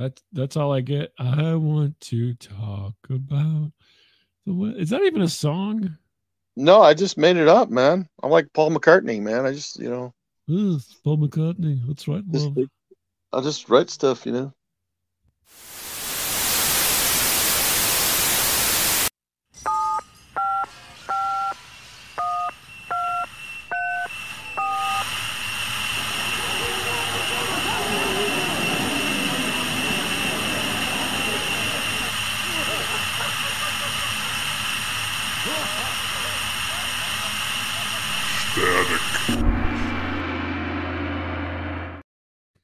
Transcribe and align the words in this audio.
That's 0.00 0.22
that's 0.32 0.56
all 0.56 0.72
I 0.72 0.80
get. 0.80 1.12
I 1.18 1.56
want 1.56 2.00
to 2.00 2.32
talk 2.32 2.94
about 3.10 3.70
the 4.46 4.74
is 4.78 4.88
that 4.88 5.02
even 5.02 5.20
a 5.20 5.28
song? 5.28 5.94
No, 6.56 6.80
I 6.80 6.94
just 6.94 7.18
made 7.18 7.36
it 7.36 7.48
up, 7.48 7.68
man. 7.68 8.08
I'm 8.22 8.30
like 8.30 8.50
Paul 8.54 8.70
McCartney, 8.70 9.20
man. 9.20 9.44
I 9.44 9.52
just, 9.52 9.78
you 9.78 9.90
know, 9.90 10.14
Paul 11.04 11.18
McCartney. 11.18 11.86
That's 11.86 12.08
right. 12.08 12.24
just, 12.32 12.46
love. 12.46 12.68
I'll 13.34 13.42
just 13.42 13.68
write 13.68 13.90
stuff, 13.90 14.24
you 14.24 14.32
know. 14.32 14.54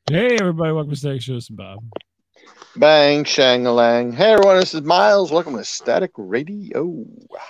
Hey 0.08 0.38
everybody, 0.56 0.72
welcome 0.72 0.90
to 0.90 0.96
Static 0.96 1.20
Shows 1.20 1.50
and 1.50 1.58
Bob. 1.58 1.84
Bang, 2.76 3.24
shang-a-lang. 3.24 4.12
Hey, 4.12 4.32
everyone, 4.32 4.58
this 4.58 4.72
is 4.72 4.80
Miles. 4.80 5.30
Welcome 5.30 5.54
to 5.54 5.64
Static 5.66 6.12
Radio. 6.16 7.04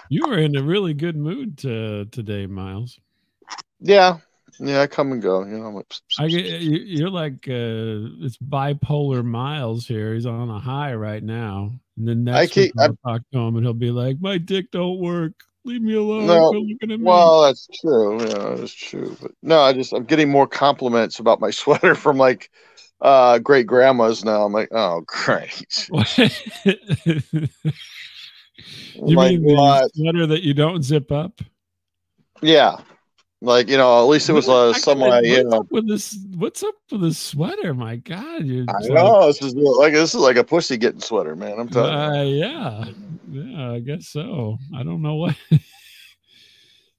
You 0.08 0.24
are 0.24 0.36
in 0.36 0.56
a 0.56 0.62
really 0.64 0.92
good 0.92 1.16
mood 1.16 1.56
to, 1.58 2.06
today, 2.06 2.46
Miles. 2.46 2.98
Yeah, 3.78 4.18
yeah, 4.58 4.80
I 4.80 4.88
come 4.88 5.12
and 5.12 5.22
go. 5.22 5.44
You 5.44 5.56
know, 5.56 5.66
I'm 5.66 5.74
like, 5.76 5.86
I 6.18 6.26
get 6.26 6.46
you, 6.46 6.78
you're 6.78 7.10
like 7.10 7.46
uh, 7.46 8.26
it's 8.26 8.38
bipolar 8.38 9.24
Miles 9.24 9.86
here. 9.86 10.12
He's 10.12 10.26
on 10.26 10.50
a 10.50 10.58
high 10.58 10.94
right 10.94 11.22
now, 11.22 11.78
and 11.96 12.08
then 12.08 12.24
next 12.24 12.54
keep- 12.54 12.74
week 12.74 12.74
I'll 12.76 12.98
talk 13.06 13.22
to 13.32 13.38
him, 13.38 13.54
and 13.54 13.64
he'll 13.64 13.72
be 13.72 13.92
like, 13.92 14.16
"My 14.20 14.36
dick 14.36 14.72
don't 14.72 14.98
work. 14.98 15.34
Leave 15.64 15.82
me 15.82 15.94
alone. 15.94 16.26
No, 16.26 16.50
looking 16.50 16.90
at 16.90 16.98
me." 16.98 17.04
well, 17.04 17.42
that's 17.42 17.68
true. 17.80 18.18
Yeah, 18.20 18.56
that's 18.56 18.74
true. 18.74 19.16
But 19.22 19.30
no, 19.44 19.60
I 19.60 19.74
just 19.74 19.92
I'm 19.92 20.06
getting 20.06 20.28
more 20.28 20.48
compliments 20.48 21.20
about 21.20 21.38
my 21.38 21.50
sweater 21.52 21.94
from 21.94 22.16
like 22.16 22.50
uh 23.00 23.38
great 23.38 23.66
grandmas 23.66 24.24
now. 24.24 24.44
I'm 24.44 24.52
like, 24.52 24.68
oh 24.72 25.02
great. 25.06 25.64
you 28.94 29.16
like 29.16 29.38
mean 29.38 29.42
the 29.56 29.90
sweater 29.94 30.26
that 30.26 30.42
you 30.42 30.54
don't 30.54 30.82
zip 30.82 31.12
up? 31.12 31.40
Yeah. 32.42 32.76
Like, 33.42 33.68
you 33.68 33.76
know, 33.76 34.00
at 34.00 34.08
least 34.08 34.30
it 34.30 34.32
was 34.32 34.48
uh 34.48 34.52
you 34.52 34.68
what's 34.68 34.86
know. 34.86 35.58
up 35.58 35.66
with 35.70 35.86
this? 35.88 36.18
What's 36.36 36.62
up 36.62 36.74
with 36.90 37.02
this 37.02 37.18
sweater? 37.18 37.74
My 37.74 37.96
God, 37.96 38.44
you're 38.44 38.64
I 38.68 38.78
like- 38.78 39.26
this 39.26 39.42
is 39.42 39.54
like 39.54 39.92
this 39.92 40.14
is 40.14 40.20
like 40.20 40.36
a 40.36 40.44
pussy 40.44 40.76
getting 40.78 41.00
sweater, 41.00 41.36
man. 41.36 41.58
I'm 41.58 41.68
telling 41.68 41.92
you. 41.92 41.98
Uh, 41.98 42.22
yeah, 42.22 42.84
yeah, 43.30 43.72
I 43.72 43.80
guess 43.80 44.08
so. 44.08 44.56
I 44.74 44.82
don't 44.82 45.02
know 45.02 45.16
what. 45.16 45.36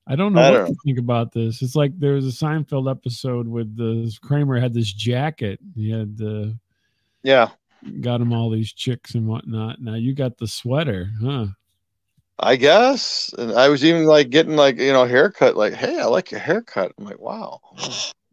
I 0.07 0.15
don't 0.15 0.33
know 0.33 0.41
I 0.41 0.51
what 0.51 0.57
don't 0.59 0.67
to 0.67 0.75
think 0.85 0.99
about 0.99 1.33
this. 1.33 1.61
It's 1.61 1.75
like 1.75 1.97
there 1.99 2.13
was 2.13 2.25
a 2.25 2.45
Seinfeld 2.45 2.89
episode 2.89 3.47
with 3.47 3.75
the 3.75 4.15
Kramer 4.21 4.59
had 4.59 4.73
this 4.73 4.91
jacket. 4.91 5.59
He 5.75 5.91
had 5.91 6.17
uh, 6.23 6.53
Yeah. 7.23 7.49
got 7.99 8.21
him 8.21 8.31
all 8.31 8.49
these 8.49 8.71
chicks 8.71 9.15
and 9.15 9.27
whatnot. 9.27 9.81
Now 9.81 9.95
you 9.95 10.13
got 10.13 10.37
the 10.37 10.47
sweater, 10.47 11.09
huh? 11.21 11.47
I 12.39 12.55
guess. 12.55 13.33
And 13.37 13.51
I 13.53 13.67
was 13.67 13.83
even 13.83 14.05
like 14.05 14.29
getting 14.29 14.55
like, 14.55 14.77
you 14.77 14.93
know, 14.93 15.05
haircut, 15.05 15.57
like, 15.57 15.73
hey, 15.73 15.99
I 15.99 16.05
like 16.05 16.31
your 16.31 16.39
haircut. 16.39 16.93
I'm 16.97 17.05
like, 17.05 17.19
wow. 17.19 17.59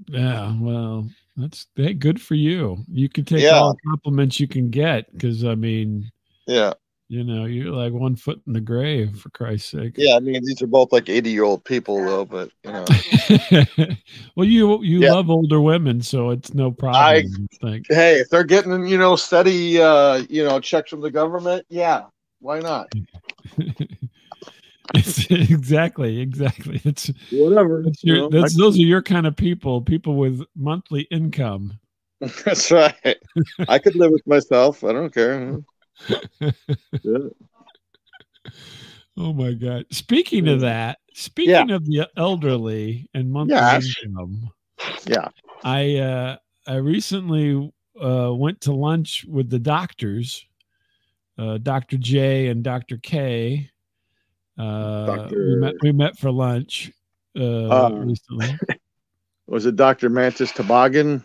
Yeah. 0.09 0.55
Well, 0.61 1.09
that's 1.37 1.67
hey, 1.75 1.95
good 1.95 2.21
for 2.21 2.35
you. 2.35 2.85
You 2.89 3.09
can 3.09 3.25
take 3.25 3.43
Yeah. 3.43 3.59
all 3.59 3.73
the 3.73 3.81
compliments 3.89 4.39
you 4.39 4.47
can 4.47 4.71
get 4.71 5.11
because 5.13 5.45
I 5.45 5.55
mean, 5.55 6.11
Yeah. 6.47 6.75
You 7.15 7.23
know, 7.25 7.45
you're 7.45 7.71
like 7.73 7.93
one 7.93 8.17
foot 8.17 8.43
in 8.47 8.53
the 8.53 8.61
grave 8.61 9.19
for 9.21 9.31
Christ's 9.31 9.71
sake. 9.71 9.95
Yeah. 9.97 10.17
I 10.17 10.21
mean, 10.21 10.45
these 10.45 10.61
are 10.63 10.67
both 10.67 10.93
like 10.93 11.09
80 11.09 11.31
year 11.31 11.45
old 11.45 11.65
people 11.65 12.05
though, 12.05 12.25
but 12.25 12.51
you 12.65 12.73
know. 12.73 12.85
well, 14.37 14.47
you 14.47 14.83
you 14.83 15.01
Yeah. 15.03 15.13
love 15.13 15.31
older 15.31 15.61
women, 15.61 16.03
so 16.03 16.31
it's 16.31 16.53
no 16.55 16.71
problem. 16.73 17.03
I- 17.03 17.15
I 17.19 17.25
think. 17.61 17.87
hey, 17.89 18.17
if 18.17 18.29
they're 18.31 18.43
getting, 18.45 18.87
you 18.87 18.99
know, 18.99 19.15
steady 19.17 19.81
uh, 19.81 20.25
you 20.29 20.45
know, 20.45 20.59
checks 20.61 20.91
from 20.91 21.01
the 21.01 21.11
government, 21.11 21.65
yeah. 21.69 22.05
Why 22.41 22.59
not? 22.61 22.93
It's- 24.95 25.27
exactly, 25.31 26.21
exactly. 26.21 26.81
It's, 26.85 27.11
Whatever. 27.33 27.81
it's 27.87 28.05
you 28.05 28.15
know, 28.15 28.29
that's, 28.29 28.57
those 28.57 28.77
are 28.77 28.83
your 28.83 29.03
kind 29.03 29.27
of 29.27 29.35
people, 29.35 29.81
people 29.81 30.15
with 30.17 30.43
monthly 30.55 31.03
income. 31.11 31.79
That's 32.45 32.71
right. 32.71 33.17
I 33.69 33.79
could 33.79 33.97
live 33.97 34.13
with 34.13 34.27
myself. 34.27 34.85
I 34.85 34.93
don't 34.93 35.13
care. 35.13 35.59
Yeah. 37.03 37.29
Oh 39.17 39.33
my 39.33 39.53
God! 39.53 39.87
Speaking 39.93 40.49
of 40.49 40.61
that, 40.61 40.99
speaking 41.15 41.71
of 41.71 41.85
the 41.87 42.09
elderly 42.17 43.09
and 43.15 43.31
monthly 43.31 43.57
income, 44.05 44.51
Yeah. 45.07 45.29
I 45.63 45.97
uh, 45.97 46.37
I 46.67 46.77
recently 46.77 47.73
uh, 48.01 48.33
went 48.35 48.61
to 48.63 48.73
lunch 48.73 49.25
with 49.29 49.51
the 49.51 49.61
doctors, 49.61 50.45
uh, 51.39 51.59
Doctor 51.59 51.97
J 51.97 52.49
and 52.49 52.65
Doctor 52.65 52.99
K. 52.99 53.71
Uh, 54.59 55.29
we 55.31 55.57
met 55.57 55.75
we 55.81 55.93
met 55.93 56.19
for 56.19 56.31
lunch 56.31 56.91
uh, 57.39 57.69
Uh, 57.87 57.91
recently. 57.91 58.59
Was 59.47 59.67
it 59.67 59.77
Dr. 59.77 60.09
Mantis 60.09 60.53
Toboggan? 60.53 61.23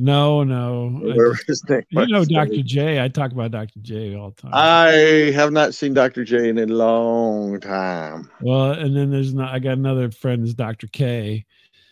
No, 0.00 0.44
no, 0.44 0.86
I 1.02 1.06
Whatever 1.08 1.38
his 1.44 1.68
name 1.68 1.82
you 1.90 2.06
know. 2.06 2.24
Doctor 2.24 2.62
J. 2.62 3.02
I 3.02 3.08
talk 3.08 3.32
about 3.32 3.50
Doctor 3.50 3.80
J 3.80 4.14
all 4.14 4.30
the 4.30 4.42
time. 4.42 4.52
I 4.54 5.32
have 5.34 5.50
not 5.50 5.74
seen 5.74 5.92
Dr. 5.92 6.24
J 6.24 6.50
in 6.50 6.58
a 6.58 6.66
long 6.66 7.58
time. 7.58 8.30
well, 8.40 8.70
and 8.70 8.96
then 8.96 9.10
there's 9.10 9.34
not. 9.34 9.52
I 9.52 9.58
got 9.58 9.72
another 9.72 10.10
friend, 10.12 10.44
is 10.44 10.54
Doctor 10.54 10.86
K. 10.86 11.44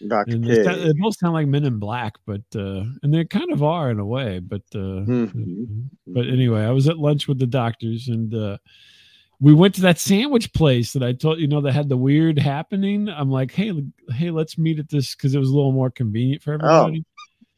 Dr. 0.06 0.30
And 0.36 0.44
K. 0.44 0.62
they, 0.62 0.92
both 0.92 1.16
sound 1.16 1.34
like 1.34 1.48
Men 1.48 1.64
in 1.64 1.80
Black, 1.80 2.14
but 2.26 2.42
uh, 2.54 2.84
and 3.02 3.12
they 3.12 3.24
kind 3.24 3.50
of 3.50 3.64
are 3.64 3.90
in 3.90 3.98
a 3.98 4.06
way. 4.06 4.38
But 4.38 4.62
uh, 4.72 5.02
Mhm. 5.02 5.88
but 6.06 6.28
anyway, 6.28 6.62
I 6.62 6.70
was 6.70 6.88
at 6.88 6.98
lunch 6.98 7.26
with 7.26 7.40
the 7.40 7.46
doctors, 7.46 8.06
and 8.06 8.32
uh, 8.32 8.58
we 9.40 9.52
went 9.52 9.74
to 9.76 9.80
that 9.80 9.98
sandwich 9.98 10.52
place 10.52 10.92
that 10.92 11.02
I 11.02 11.12
told 11.12 11.40
you 11.40 11.48
know 11.48 11.60
that 11.62 11.72
had 11.72 11.88
the 11.88 11.96
weird 11.96 12.38
happening. 12.38 13.08
I'm 13.08 13.30
like, 13.32 13.50
hey, 13.50 13.72
hey, 14.10 14.30
let's 14.30 14.56
meet 14.58 14.78
at 14.78 14.90
this 14.90 15.16
because 15.16 15.34
it 15.34 15.40
was 15.40 15.48
a 15.48 15.54
little 15.54 15.72
more 15.72 15.90
convenient 15.90 16.42
for 16.42 16.52
everybody. 16.52 17.04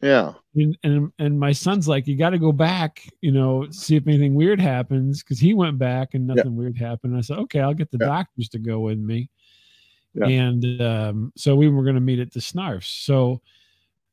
Yeah. 0.01 0.35
And, 0.55 0.79
and 0.85 1.13
and 1.19 1.41
my 1.41 1.53
son's 1.53 1.89
like, 1.89 2.07
you 2.07 2.17
got 2.17 2.31
to 2.31 2.39
go 2.39 2.53
back, 2.53 3.03
you 3.21 3.33
know, 3.33 3.67
see 3.71 3.97
if 3.97 4.07
anything 4.07 4.35
weird 4.35 4.61
happens 4.61 5.23
because 5.23 5.39
he 5.41 5.55
went 5.55 5.79
back 5.79 6.15
and 6.15 6.27
nothing 6.27 6.57
weird 6.57 6.77
happened. 6.79 7.17
I 7.17 7.21
said, 7.21 7.39
okay, 7.39 7.61
I'll 7.61 7.75
get 7.75 7.91
the 7.91 7.99
Yeah. 8.01 8.07
doctors 8.07 8.49
to 8.51 8.59
go 8.59 8.81
with 8.81 8.99
me. 8.99 9.29
Yeah. 10.15 10.27
And 10.27 10.83
um, 10.83 11.33
so 11.37 11.55
we 11.57 11.69
were 11.69 11.83
going 11.83 11.95
to 11.97 12.01
meet 12.01 12.19
at 12.19 12.33
the 12.33 12.41
Snarfs. 12.41 13.05
So 13.05 13.41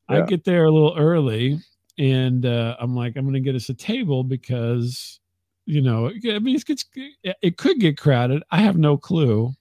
I 0.07 0.21
get 0.21 0.43
there 0.43 0.65
a 0.65 0.71
little 0.71 0.95
early, 0.97 1.59
and 1.97 2.45
uh, 2.45 2.75
I'm 2.79 2.95
like, 2.95 3.15
I'm 3.15 3.23
going 3.23 3.33
to 3.33 3.39
get 3.39 3.55
us 3.55 3.69
a 3.69 3.73
table 3.73 4.23
because, 4.23 5.19
you 5.65 5.81
know, 5.81 6.09
I 6.09 6.39
mean, 6.39 6.55
it 6.55 6.65
gets 6.65 6.85
it 7.23 7.57
could 7.57 7.79
get 7.79 7.97
crowded. 7.97 8.43
I 8.51 8.59
have 8.59 8.77
no 8.77 8.97
clue. 8.97 9.51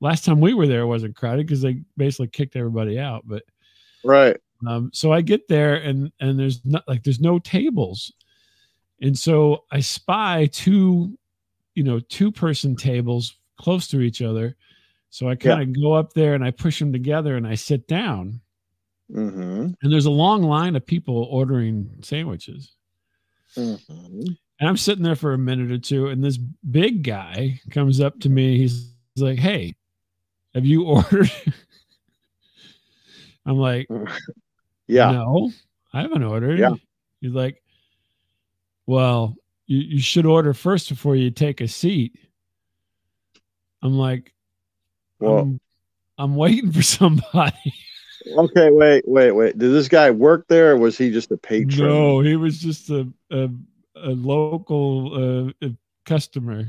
Last 0.00 0.24
time 0.26 0.40
we 0.40 0.52
were 0.52 0.66
there, 0.66 0.82
it 0.82 0.86
wasn't 0.86 1.16
crowded 1.16 1.46
because 1.46 1.62
they 1.62 1.80
basically 1.96 2.28
kicked 2.28 2.56
everybody 2.56 2.98
out. 2.98 3.22
But 3.26 3.44
Right. 4.04 4.36
Um, 4.68 4.90
so 4.92 5.12
I 5.12 5.20
get 5.20 5.48
there 5.48 5.76
and 5.76 6.12
and 6.20 6.38
there's 6.38 6.64
not 6.64 6.84
like 6.88 7.02
there's 7.02 7.20
no 7.20 7.38
tables, 7.38 8.12
and 9.00 9.18
so 9.18 9.64
I 9.70 9.80
spy 9.80 10.46
two, 10.52 11.18
you 11.74 11.82
know, 11.82 12.00
two 12.00 12.30
person 12.32 12.76
tables 12.76 13.36
close 13.56 13.88
to 13.88 14.00
each 14.00 14.22
other. 14.22 14.56
So 15.10 15.28
I 15.28 15.36
kind 15.36 15.62
of 15.62 15.80
go 15.80 15.92
up 15.92 16.12
there 16.12 16.34
and 16.34 16.44
I 16.44 16.50
push 16.50 16.80
them 16.80 16.92
together 16.92 17.36
and 17.36 17.46
I 17.46 17.54
sit 17.54 17.86
down, 17.86 18.40
Mm-hmm. 19.12 19.66
and 19.82 19.92
there's 19.92 20.06
a 20.06 20.10
long 20.10 20.42
line 20.42 20.74
of 20.76 20.84
people 20.86 21.28
ordering 21.30 21.90
sandwiches. 22.02 22.74
Mm-hmm. 23.56 24.22
And 24.60 24.68
I'm 24.68 24.76
sitting 24.76 25.04
there 25.04 25.14
for 25.14 25.34
a 25.34 25.38
minute 25.38 25.70
or 25.70 25.78
two, 25.78 26.08
and 26.08 26.24
this 26.24 26.36
big 26.38 27.02
guy 27.02 27.60
comes 27.70 28.00
up 28.00 28.18
to 28.20 28.28
me. 28.30 28.58
He's, 28.58 28.92
he's 29.14 29.22
like, 29.22 29.38
"Hey, 29.38 29.74
have 30.54 30.64
you 30.64 30.84
ordered?" 30.86 31.30
I'm 33.46 33.58
like, 33.58 33.88
Yeah. 34.86 35.12
No, 35.12 35.50
I 35.92 36.02
haven't 36.02 36.22
ordered. 36.22 36.58
Yeah. 36.58 36.74
He's 37.20 37.32
like, 37.32 37.62
well, 38.86 39.36
you, 39.66 39.78
you 39.78 40.00
should 40.00 40.26
order 40.26 40.52
first 40.52 40.88
before 40.88 41.16
you 41.16 41.30
take 41.30 41.60
a 41.60 41.68
seat. 41.68 42.18
I'm 43.82 43.96
like, 43.96 44.32
Well, 45.20 45.38
I'm, 45.38 45.60
I'm 46.18 46.36
waiting 46.36 46.72
for 46.72 46.82
somebody. 46.96 47.74
okay. 48.36 48.70
Wait, 48.70 49.04
wait, 49.06 49.32
wait. 49.32 49.58
Did 49.58 49.72
this 49.72 49.88
guy 49.88 50.10
work 50.10 50.46
there 50.48 50.72
or 50.72 50.78
was 50.78 50.98
he 50.98 51.10
just 51.10 51.30
a 51.32 51.36
patron? 51.36 51.88
No, 51.88 52.20
he 52.20 52.36
was 52.36 52.58
just 52.58 52.90
a 52.90 53.08
a, 53.30 53.48
a 53.96 54.10
local 54.10 55.50
uh, 55.62 55.66
uh, 55.66 55.70
customer, 56.04 56.66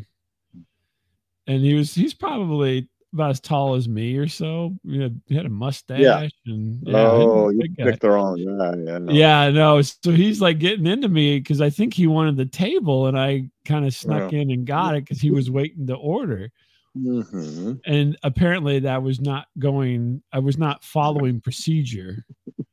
and 1.48 1.62
he 1.64 1.74
was 1.74 1.94
he's 1.94 2.14
probably 2.14 2.88
about 3.16 3.32
as 3.32 3.40
tall 3.40 3.74
as 3.74 3.90
me 3.90 4.18
or 4.18 4.28
so. 4.28 4.76
You 4.84 5.00
know, 5.00 5.10
he 5.26 5.36
had 5.36 5.46
a 5.46 5.50
mustache 5.50 6.32
and 6.46 6.80
yeah, 6.84 7.10
oh, 7.10 7.50
you 7.50 7.60
big 7.62 7.78
guy. 7.78 7.86
picked 7.86 8.02
the 8.02 8.12
wrong 8.12 8.36
guy. 8.36 8.76
Yeah, 8.78 8.98
no. 9.00 9.12
Yeah, 9.12 9.40
I 9.40 9.52
know. 9.52 9.82
So 9.82 10.12
he's 10.12 10.42
like 10.42 10.60
getting 10.60 10.86
into 10.86 11.10
me 11.10 11.40
because 11.40 11.62
I 11.62 11.70
think 11.70 11.94
he 11.94 12.06
wanted 12.06 12.38
the 12.38 12.46
table, 12.46 13.08
and 13.08 13.18
I 13.18 13.50
kind 13.66 13.86
of 13.86 13.94
snuck 13.94 14.34
in 14.34 14.52
and 14.52 14.68
got 14.68 14.96
it 14.96 15.06
because 15.06 15.20
he 15.20 15.32
was 15.32 15.50
waiting 15.50 15.88
to 15.88 15.96
order. 15.96 16.52
Mhm. 16.96 17.82
And 17.86 18.18
apparently, 18.24 18.80
that 18.80 19.02
was 19.02 19.20
not 19.20 19.48
going. 19.58 20.22
I 20.32 20.40
was 20.40 20.58
not 20.58 20.84
following 20.84 21.42
procedure. 21.42 22.26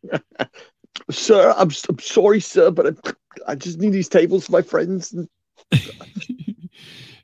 Sir, 1.10 1.54
I'm, 1.56 1.70
I'm 1.88 1.98
sorry, 1.98 2.40
sir, 2.40 2.70
but 2.70 2.86
I, 2.86 3.52
I 3.52 3.54
just 3.54 3.78
need 3.78 3.90
these 3.90 4.10
tables 4.10 4.46
for 4.46 4.52
my 4.52 4.62
friends. 4.62 5.14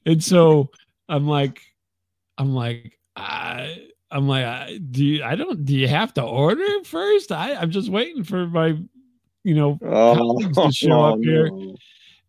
and 0.07 0.23
so 0.25 0.71
I'm 1.09 1.29
like, 1.29 1.61
I'm 2.39 2.55
like, 2.55 2.98
I, 3.19 3.87
I'm 4.11 4.27
like, 4.29 4.45
I, 4.45 4.79
do 4.91 5.05
you, 5.05 5.25
I 5.25 5.35
don't, 5.35 5.65
do 5.65 5.75
you 5.77 5.89
have 5.89 6.15
to 6.15 6.23
order 6.23 6.67
first? 6.85 7.33
I, 7.33 7.55
I'm 7.55 7.71
just 7.71 7.89
waiting 7.91 8.25
for 8.25 8.47
my, 8.47 8.79
you 9.45 9.55
know, 9.55 9.79
colleagues 9.81 10.57
to 10.57 10.73
show 10.73 11.01
up 11.03 11.19
here. 11.21 11.51
no. 11.51 11.75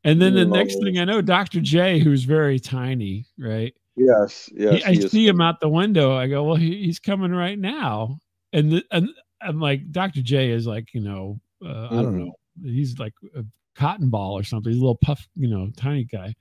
And 0.06 0.22
then 0.22 0.34
the 0.34 0.46
No. 0.46 0.56
next 0.56 0.76
thing 0.82 0.98
I 0.98 1.04
know, 1.06 1.22
Dr. 1.22 1.60
J, 1.60 2.00
who's 2.00 2.24
very 2.24 2.58
tiny, 2.60 3.26
right? 3.38 3.74
Yes, 3.98 4.50
yes. 4.54 4.76
He- 4.76 4.84
I 4.86 4.94
he 4.94 5.08
see 5.10 5.28
him 5.28 5.42
out 5.42 5.60
the 5.60 5.68
window. 5.68 6.16
I 6.16 6.28
go, 6.28 6.46
well, 6.46 6.56
he, 6.56 6.84
he's 6.86 7.00
coming 7.00 7.32
right 7.32 7.60
now. 7.60 8.18
And, 8.54 8.72
the, 8.72 8.84
and 8.92 9.10
I'm 9.42 9.60
like, 9.60 9.92
Dr. 9.92 10.22
J 10.22 10.52
is 10.52 10.66
like, 10.66 10.94
you 10.94 11.02
know, 11.02 11.40
uh, 11.64 11.88
I 11.92 12.02
don't 12.02 12.16
Mhm. 12.16 12.26
know. 12.28 12.34
He's 12.64 12.98
like 12.98 13.14
a 13.36 13.44
cotton 13.76 14.10
ball 14.10 14.38
or 14.38 14.44
something. 14.44 14.72
He's 14.72 14.80
a 14.80 14.84
little 14.84 14.96
puff, 14.96 15.28
you 15.36 15.50
know, 15.50 15.70
tiny 15.76 16.06
guy. 16.06 16.34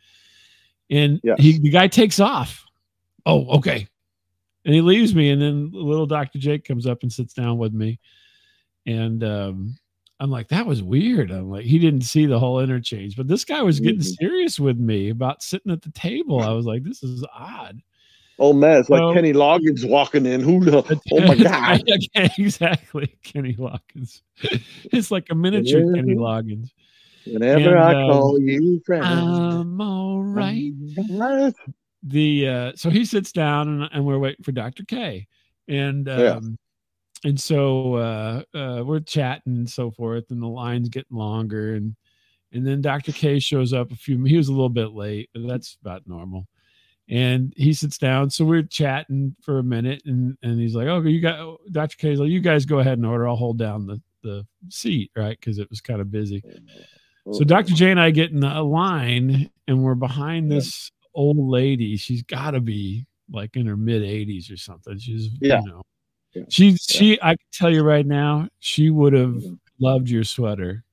And 0.91 1.21
Yes. 1.25 1.41
he, 1.41 1.59
the 1.59 1.71
guy 1.71 1.89
takes 1.89 2.21
off. 2.21 2.65
Oh, 3.27 3.47
okay. 3.59 3.89
And 4.69 4.75
he 4.75 4.83
leaves 4.83 5.15
me. 5.15 5.31
And 5.31 5.41
then 5.41 5.71
little 5.73 6.05
Dr. 6.05 6.39
Jake 6.39 6.65
comes 6.65 6.87
up 6.87 7.03
and 7.03 7.11
sits 7.11 7.33
down 7.33 7.57
with 7.57 7.73
me. 7.73 7.99
And 8.85 9.25
um, 9.25 9.77
I'm 10.21 10.31
like, 10.31 10.49
that 10.49 10.67
was 10.67 10.83
weird. 10.83 11.31
I'm 11.31 11.49
like, 11.51 11.65
he 11.65 11.79
didn't 11.79 12.03
see 12.03 12.27
the 12.27 12.39
whole 12.39 12.61
interchange, 12.61 13.17
but 13.17 13.29
this 13.29 13.47
guy 13.47 13.63
was 13.63 13.81
getting 13.81 14.01
Mhm. 14.01 14.17
serious 14.21 14.61
with 14.61 14.77
me 14.79 15.09
about 15.09 15.43
sitting 15.43 15.73
at 15.73 15.81
the 15.81 15.91
table. 15.93 16.41
I 16.43 16.53
was 16.53 16.67
like, 16.67 16.83
this 16.85 17.03
is 17.03 17.25
odd. 17.35 17.81
Oh 18.39 18.53
man, 18.53 18.79
it's 18.79 18.91
like 18.91 19.01
So- 19.01 19.15
Kenny 19.15 19.33
Loggins 19.33 19.89
walking 19.89 20.27
in. 20.27 20.43
Who 20.43 20.61
the? 20.63 21.01
Oh 21.13 21.21
my 21.27 21.35
god! 21.43 21.83
Exactly. 22.39 23.17
Kenny 23.25 23.55
Loggins. 23.55 24.21
It's 24.93 25.11
like 25.11 25.29
a 25.31 25.35
miniature 25.35 25.81
Yeah. 25.81 25.95
Kenny 25.95 26.15
Loggins. 26.15 26.71
Whenever 27.27 27.71
And, 27.75 27.79
I 27.79 28.03
um, 28.05 28.11
call 28.13 28.39
you 28.39 28.81
friend, 28.87 29.05
I'm 29.05 29.81
all 29.81 30.23
right. 30.23 30.73
The 32.03 32.49
uh 32.49 32.73
so 32.77 32.91
he 32.91 33.05
sits 33.05 33.33
down 33.33 33.69
and, 33.69 33.91
and 33.93 34.05
we're 34.05 34.19
waiting 34.19 34.45
for 34.45 34.53
dr 34.53 34.85
k. 34.85 35.27
And 35.67 36.09
um 36.09 36.19
Yeah. 36.19 36.41
and 37.31 37.41
so 37.41 37.95
uh 37.95 38.43
uh 38.55 38.83
we're 38.85 39.01
chatting 39.01 39.57
and 39.57 39.69
so 39.69 39.91
forth 39.91 40.31
and 40.31 40.41
the 40.41 40.47
line's 40.47 40.89
getting 40.89 41.17
longer 41.17 41.75
and 41.75 41.97
and 42.53 42.67
then 42.67 42.81
dr 42.81 43.11
k 43.13 43.39
shows 43.41 43.73
up 43.73 43.91
a 43.91 43.97
few 43.97 44.23
he 44.25 44.37
was 44.37 44.49
a 44.49 44.53
little 44.53 44.69
bit 44.69 44.93
late 44.93 45.29
but 45.35 45.47
that's 45.47 45.77
about 45.83 46.07
normal. 46.07 46.47
And 47.11 47.53
he 47.57 47.73
sits 47.73 47.97
down 47.99 48.31
so 48.31 48.45
we're 48.45 48.63
chatting 48.63 49.35
for 49.43 49.59
a 49.59 49.63
minute 49.65 50.03
and 50.07 50.37
and 50.43 50.61
he's 50.61 50.75
like 50.75 50.87
Oh, 50.89 51.01
you 51.03 51.21
got 51.21 51.57
dr 51.73 51.97
k's 51.97 52.21
like 52.21 52.31
you 52.31 52.41
guys 52.41 52.65
go 52.65 52.79
ahead 52.79 52.99
and 52.99 53.07
order 53.07 53.27
i'll 53.29 53.37
hold 53.37 53.59
down 53.59 53.87
the 53.87 54.01
the 54.23 54.47
seat 54.69 55.11
right? 55.17 55.39
Because 55.39 55.59
it 55.59 55.69
was 55.71 55.81
kind 55.81 56.01
of 56.01 56.11
busy 56.11 56.43
so 57.33 57.45
Dr. 57.45 57.75
J 57.75 57.91
and 57.91 58.01
I 58.01 58.11
get 58.11 58.31
in 58.31 58.43
a 58.43 58.63
line 58.63 59.51
and 59.67 59.83
we're 59.83 59.95
behind 59.95 60.51
this 60.51 60.91
old 61.19 61.37
lady. 61.39 61.97
She's 61.97 62.23
got 62.23 62.53
to 62.53 62.61
be 62.61 63.05
like 63.31 63.57
in 63.57 63.67
her 63.67 63.77
mid 63.77 64.03
80s 64.03 64.51
or 64.53 64.57
something. 64.57 64.99
She's, 64.99 65.31
Yeah. 65.41 65.61
you 65.63 65.69
know, 65.69 65.83
Yeah. 66.35 66.43
she, 66.49 66.77
she, 66.77 67.19
I 67.21 67.31
can 67.37 67.47
tell 67.53 67.71
you 67.71 67.83
right 67.83 68.07
now, 68.07 68.49
she 68.61 68.91
would 68.91 69.13
have 69.13 69.43
loved 69.81 70.09
your 70.09 70.25
sweater. 70.25 70.85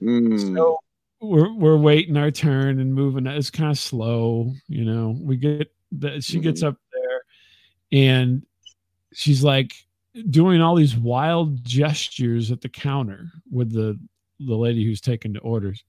Mm. 0.00 0.54
So 0.56 0.78
we're, 1.20 1.52
we're 1.52 1.76
waiting 1.76 2.16
our 2.16 2.30
turn 2.30 2.80
and 2.80 2.94
moving. 2.94 3.26
It's 3.26 3.50
kind 3.50 3.70
of 3.70 3.78
slow, 3.78 4.52
you 4.68 4.84
know. 4.84 5.16
We 5.20 5.36
get 5.36 5.72
that 5.92 6.22
she 6.24 6.38
gets 6.40 6.62
Mhm. 6.62 6.68
up 6.68 6.76
there 6.92 7.20
and 7.92 8.44
she's 9.12 9.42
like 9.42 9.72
doing 10.30 10.60
all 10.60 10.74
these 10.74 10.96
wild 10.96 11.64
gestures 11.64 12.50
at 12.50 12.60
the 12.60 12.68
counter 12.68 13.30
with 13.50 13.72
the 13.72 13.98
the 14.40 14.54
lady 14.54 14.84
who's 14.84 15.00
taking 15.00 15.32
the 15.32 15.40
orders 15.40 15.82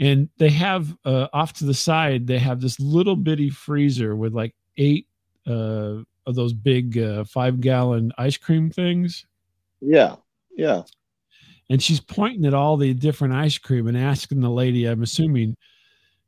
and 0.00 0.28
they 0.38 0.50
have 0.50 0.96
uh, 1.04 1.28
off 1.32 1.52
to 1.54 1.64
the 1.64 1.74
side 1.74 2.26
they 2.26 2.38
have 2.38 2.60
this 2.60 2.78
little 2.78 3.16
bitty 3.16 3.50
freezer 3.50 4.14
with 4.14 4.32
like 4.32 4.54
eight 4.76 5.06
uh, 5.46 5.96
of 6.26 6.34
those 6.34 6.52
big 6.52 6.98
uh, 6.98 7.24
five 7.24 7.60
gallon 7.60 8.12
ice 8.18 8.36
cream 8.36 8.70
things. 8.70 9.26
Yeah, 9.80 10.16
yeah. 10.56 10.82
and 11.70 11.82
she's 11.82 12.00
pointing 12.00 12.44
at 12.44 12.54
all 12.54 12.76
the 12.76 12.94
different 12.94 13.34
ice 13.34 13.58
cream 13.58 13.86
and 13.86 13.96
asking 13.96 14.40
the 14.40 14.50
lady 14.50 14.86
i'm 14.86 15.02
assuming 15.02 15.56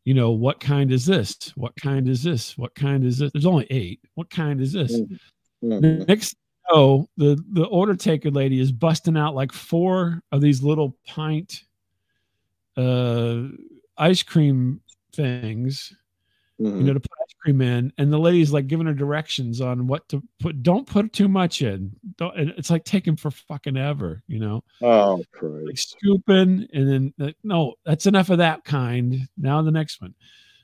you 0.05 0.15
know 0.15 0.31
what 0.31 0.61
kind 0.61 0.93
is 0.93 1.05
this? 1.05 1.53
What 1.57 1.77
kind 1.77 2.09
is 2.09 2.23
this? 2.23 2.57
What 2.57 2.75
kind 2.75 3.05
is 3.05 3.19
this? 3.19 3.31
There's 3.33 3.47
only 3.47 3.67
eight. 3.71 4.01
What 4.15 4.31
kind 4.31 4.61
is 4.61 4.73
this? 4.73 5.01
Mhm. 5.63 6.09
Next 6.09 6.31
thing 6.31 6.39
you 6.69 6.75
know, 6.75 7.09
the 7.17 7.45
the 7.53 7.65
order 7.67 7.95
taker 7.95 8.31
lady 8.31 8.61
is 8.61 8.73
busting 8.73 9.17
out 9.17 9.35
like 9.35 9.53
four 9.53 10.23
of 10.33 10.41
these 10.41 10.63
little 10.63 10.97
pint 11.07 11.65
uh 12.77 13.43
ice 13.99 14.23
cream 14.23 14.81
things 15.13 15.93
you 16.59 16.67
Mhm. 16.67 16.87
know 16.87 16.93
to 16.95 17.01
put 17.01 17.11
ice 17.23 17.35
cream 17.43 17.61
in 17.63 17.93
and 17.99 18.13
the 18.13 18.19
lady's 18.19 18.53
like 18.53 18.67
giving 18.69 18.87
her 18.87 18.95
directions 18.95 19.61
on 19.61 19.87
what 19.87 20.09
to 20.09 20.23
put 20.39 20.63
don't 20.63 20.87
put 20.87 21.13
too 21.13 21.29
much 21.29 21.63
in 21.63 21.95
don't 22.17 22.37
and 22.39 22.51
it's 22.57 22.71
like 22.71 22.85
taking 22.85 23.17
for 23.17 23.31
fucking 23.31 23.77
ever 23.77 24.23
you 24.29 24.39
know 24.39 24.63
Oh 24.83 25.17
like 25.17 25.27
Christ! 25.33 25.97
scooping 25.99 26.69
and 26.73 26.89
then 26.89 27.15
like, 27.19 27.37
no 27.45 27.75
that's 27.85 28.07
enough 28.07 28.31
of 28.31 28.39
that 28.39 28.65
kind 28.65 29.29
now 29.37 29.61
the 29.63 29.71
next 29.71 30.01
one 30.01 30.15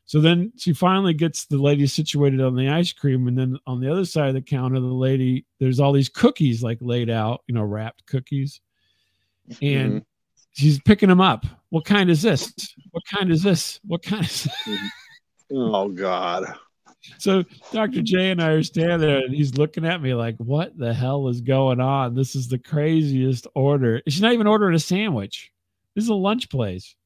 so 0.08 0.20
then 0.20 0.52
she 0.56 0.72
finally 0.72 1.12
gets 1.14 1.46
the 1.46 1.58
lady 1.58 1.86
situated 1.86 2.40
on 2.40 2.54
the 2.54 2.68
ice 2.68 2.92
cream 2.92 3.26
and 3.26 3.36
then 3.36 3.58
on 3.66 3.80
the 3.80 3.90
other 3.90 4.04
side 4.04 4.28
of 4.28 4.34
the 4.34 4.40
counter 4.42 4.78
the 4.78 4.86
lady 4.86 5.44
there's 5.58 5.80
all 5.80 5.92
these 5.92 6.08
cookies 6.08 6.62
like 6.62 6.78
laid 6.80 7.10
out 7.10 7.42
you 7.48 7.54
know 7.54 7.64
wrapped 7.64 8.06
cookies 8.06 8.60
and 9.62 10.00
Mhm. 10.00 10.04
she's 10.52 10.80
picking 10.80 11.08
them 11.08 11.20
up 11.20 11.44
what 11.70 11.84
kind 11.84 12.10
is 12.10 12.22
this 12.22 12.52
what 12.90 13.02
kind 13.04 13.30
is 13.30 13.42
this 13.42 13.80
what 13.84 14.02
kind 14.02 14.24
is 14.24 14.48
Oh 15.50 15.88
God! 15.88 16.54
so 17.18 17.44
dr 17.72 18.02
j 18.02 18.32
and 18.32 18.42
i 18.42 18.48
are 18.48 18.64
standing 18.64 18.98
there 18.98 19.18
and 19.18 19.32
he's 19.32 19.56
looking 19.56 19.86
at 19.86 20.02
me 20.02 20.12
like 20.12 20.34
what 20.38 20.76
the 20.76 20.92
hell 20.92 21.28
is 21.28 21.40
going 21.40 21.80
on 21.80 22.16
this 22.16 22.34
is 22.34 22.48
the 22.48 22.58
craziest 22.58 23.46
order 23.54 24.02
she's 24.08 24.20
not 24.20 24.32
even 24.32 24.48
ordering 24.48 24.74
a 24.74 24.78
sandwich 24.80 25.52
this 25.94 26.02
is 26.02 26.10
a 26.10 26.14
lunch 26.14 26.50
place 26.50 26.96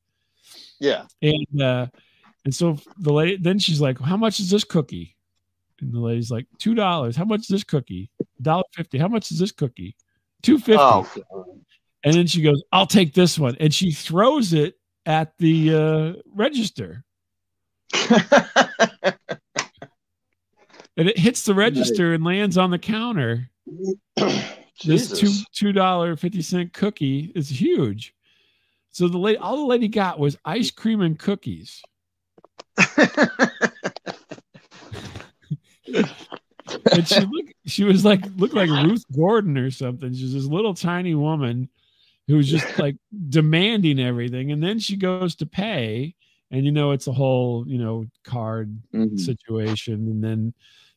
Yeah. 0.78 1.04
And 1.20 1.62
uh 1.62 1.86
and 2.46 2.54
so 2.54 2.78
the 2.98 3.12
lady 3.12 3.36
then 3.36 3.58
she's 3.58 3.80
like, 3.82 4.00
How 4.00 4.16
much 4.16 4.40
is 4.40 4.48
this 4.48 4.64
cookie? 4.64 5.14
And 5.82 5.92
the 5.92 6.00
lady's 6.00 6.30
like, 6.30 6.46
two 6.58 6.74
dollars. 6.74 7.14
How 7.14 7.26
much 7.26 7.40
is 7.40 7.48
this 7.48 7.64
cookie? 7.64 8.08
Dollar 8.40 8.64
fifty. 8.72 8.96
How 8.96 9.08
much 9.08 9.30
is 9.30 9.38
this 9.38 9.52
cookie? 9.52 9.94
Two 10.42 10.56
fifty. 10.58 10.76
Oh. 10.80 11.06
And 12.04 12.14
then 12.14 12.26
she 12.26 12.42
goes, 12.42 12.62
I'll 12.72 12.86
take 12.86 13.14
this 13.14 13.38
one. 13.38 13.56
And 13.60 13.72
she 13.74 13.90
throws 13.90 14.52
it 14.52 14.76
at 15.06 15.36
the 15.38 15.74
uh 15.74 16.12
register. 16.34 17.04
And 20.96 21.08
it 21.08 21.18
hits 21.18 21.44
the 21.44 21.54
register 21.54 22.12
and 22.12 22.22
lands 22.22 22.58
on 22.58 22.70
the 22.70 22.78
counter. 22.78 23.50
This 24.82 25.10
two 25.10 25.30
two 25.52 25.72
dollar 25.72 26.16
fifty 26.16 26.40
cent 26.40 26.72
cookie 26.72 27.32
is 27.34 27.50
huge. 27.50 28.14
So 28.92 29.08
the 29.08 29.18
lady 29.18 29.36
all 29.36 29.58
the 29.58 29.66
lady 29.66 29.88
got 29.88 30.18
was 30.18 30.38
ice 30.42 30.70
cream 30.70 31.02
and 31.02 31.18
cookies. 31.18 31.82
and 32.78 33.18
she 37.04 37.20
looked 37.20 37.52
she 37.66 37.84
was 37.84 38.06
like 38.06 38.24
looked 38.38 38.54
like 38.54 38.70
Ruth 38.70 39.04
Gordon 39.14 39.58
or 39.58 39.70
something. 39.70 40.14
She's 40.14 40.32
this 40.32 40.46
little 40.46 40.72
tiny 40.72 41.14
woman 41.14 41.68
who 42.30 42.36
was 42.36 42.48
just 42.48 42.78
like 42.78 42.96
demanding 43.28 43.98
everything. 43.98 44.52
And 44.52 44.62
then 44.62 44.78
she 44.78 44.96
goes 44.96 45.34
to 45.36 45.46
pay, 45.46 46.14
and 46.50 46.64
you 46.64 46.72
know, 46.72 46.92
it's 46.92 47.06
a 47.08 47.12
whole, 47.12 47.64
you 47.66 47.78
know, 47.78 48.06
card 48.24 48.76
Mhm. 48.94 49.18
situation. 49.18 49.94
And 50.08 50.22
then 50.22 50.54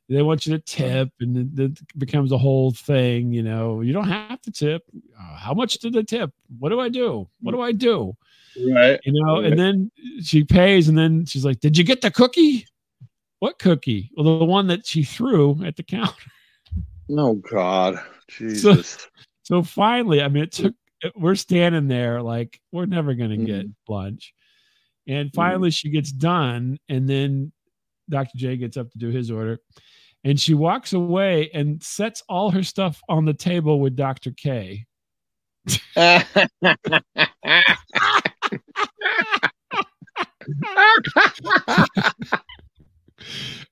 they 0.09 0.21
want 0.21 0.45
you 0.45 0.55
to 0.55 0.63
tip, 0.63 1.09
and 1.21 1.59
it, 1.59 1.79
becomes 1.97 2.31
a 2.31 2.37
whole 2.37 2.71
thing. 2.71 3.31
You 3.33 3.41
know, 3.43 3.81
you 3.81 3.93
don't 3.93 4.07
have 4.07 4.41
to 4.43 4.51
tip. 4.51 4.83
Uh, 5.19 5.35
how 5.37 5.53
much 5.53 5.79
did 5.79 5.93
they 5.93 6.03
tip? 6.03 6.31
What 6.59 6.69
do 6.69 6.79
I 6.79 6.89
do? 6.89 7.27
What 7.41 7.53
do 7.53 7.61
I 7.61 7.71
do? 7.71 8.15
Right. 8.71 8.99
you 9.03 9.13
know 9.13 9.41
Right. 9.41 9.45
and 9.51 9.59
then 9.59 9.91
she 10.21 10.43
pays 10.43 10.87
and 10.87 10.95
then 10.95 11.25
she's 11.25 11.43
like 11.43 11.59
did 11.59 11.75
you 11.75 11.83
get 11.83 12.01
the 12.01 12.11
cookie 12.11 12.67
what 13.39 13.57
cookie 13.57 14.11
well 14.15 14.37
the 14.37 14.45
one 14.45 14.67
that 14.67 14.85
she 14.85 15.01
threw 15.01 15.59
at 15.65 15.75
the 15.75 15.81
counter 15.81 16.29
Oh 17.09 17.33
God. 17.33 17.99
Jesus. 18.29 19.07
so 19.41 19.63
finally 19.63 20.21
i 20.21 20.27
mean 20.27 20.43
it 20.43 20.51
took 20.51 20.75
we're 21.15 21.35
standing 21.35 21.87
there 21.87 22.21
like 22.21 22.59
we're 22.71 22.85
never 22.85 23.13
going 23.13 23.29
to 23.29 23.37
Mm-hmm. 23.37 23.45
get 23.45 23.65
lunch 23.87 24.33
and 25.07 25.33
finally 25.33 25.69
she 25.71 25.89
gets 25.89 26.11
done 26.11 26.77
and 26.89 27.09
then 27.09 27.51
dr 28.09 28.31
j 28.35 28.55
gets 28.57 28.77
up 28.77 28.89
to 28.91 28.97
do 28.97 29.09
his 29.09 29.29
order 29.31 29.59
and 30.23 30.39
she 30.39 30.53
walks 30.53 30.93
away 30.93 31.49
and 31.53 31.81
sets 31.83 32.23
all 32.29 32.49
her 32.51 32.63
stuff 32.63 33.01
on 33.09 33.25
the 33.25 33.33
table 33.33 33.79
with 33.79 33.95
Dr. 33.95 34.31
K. 34.31 34.85
and 35.95 36.29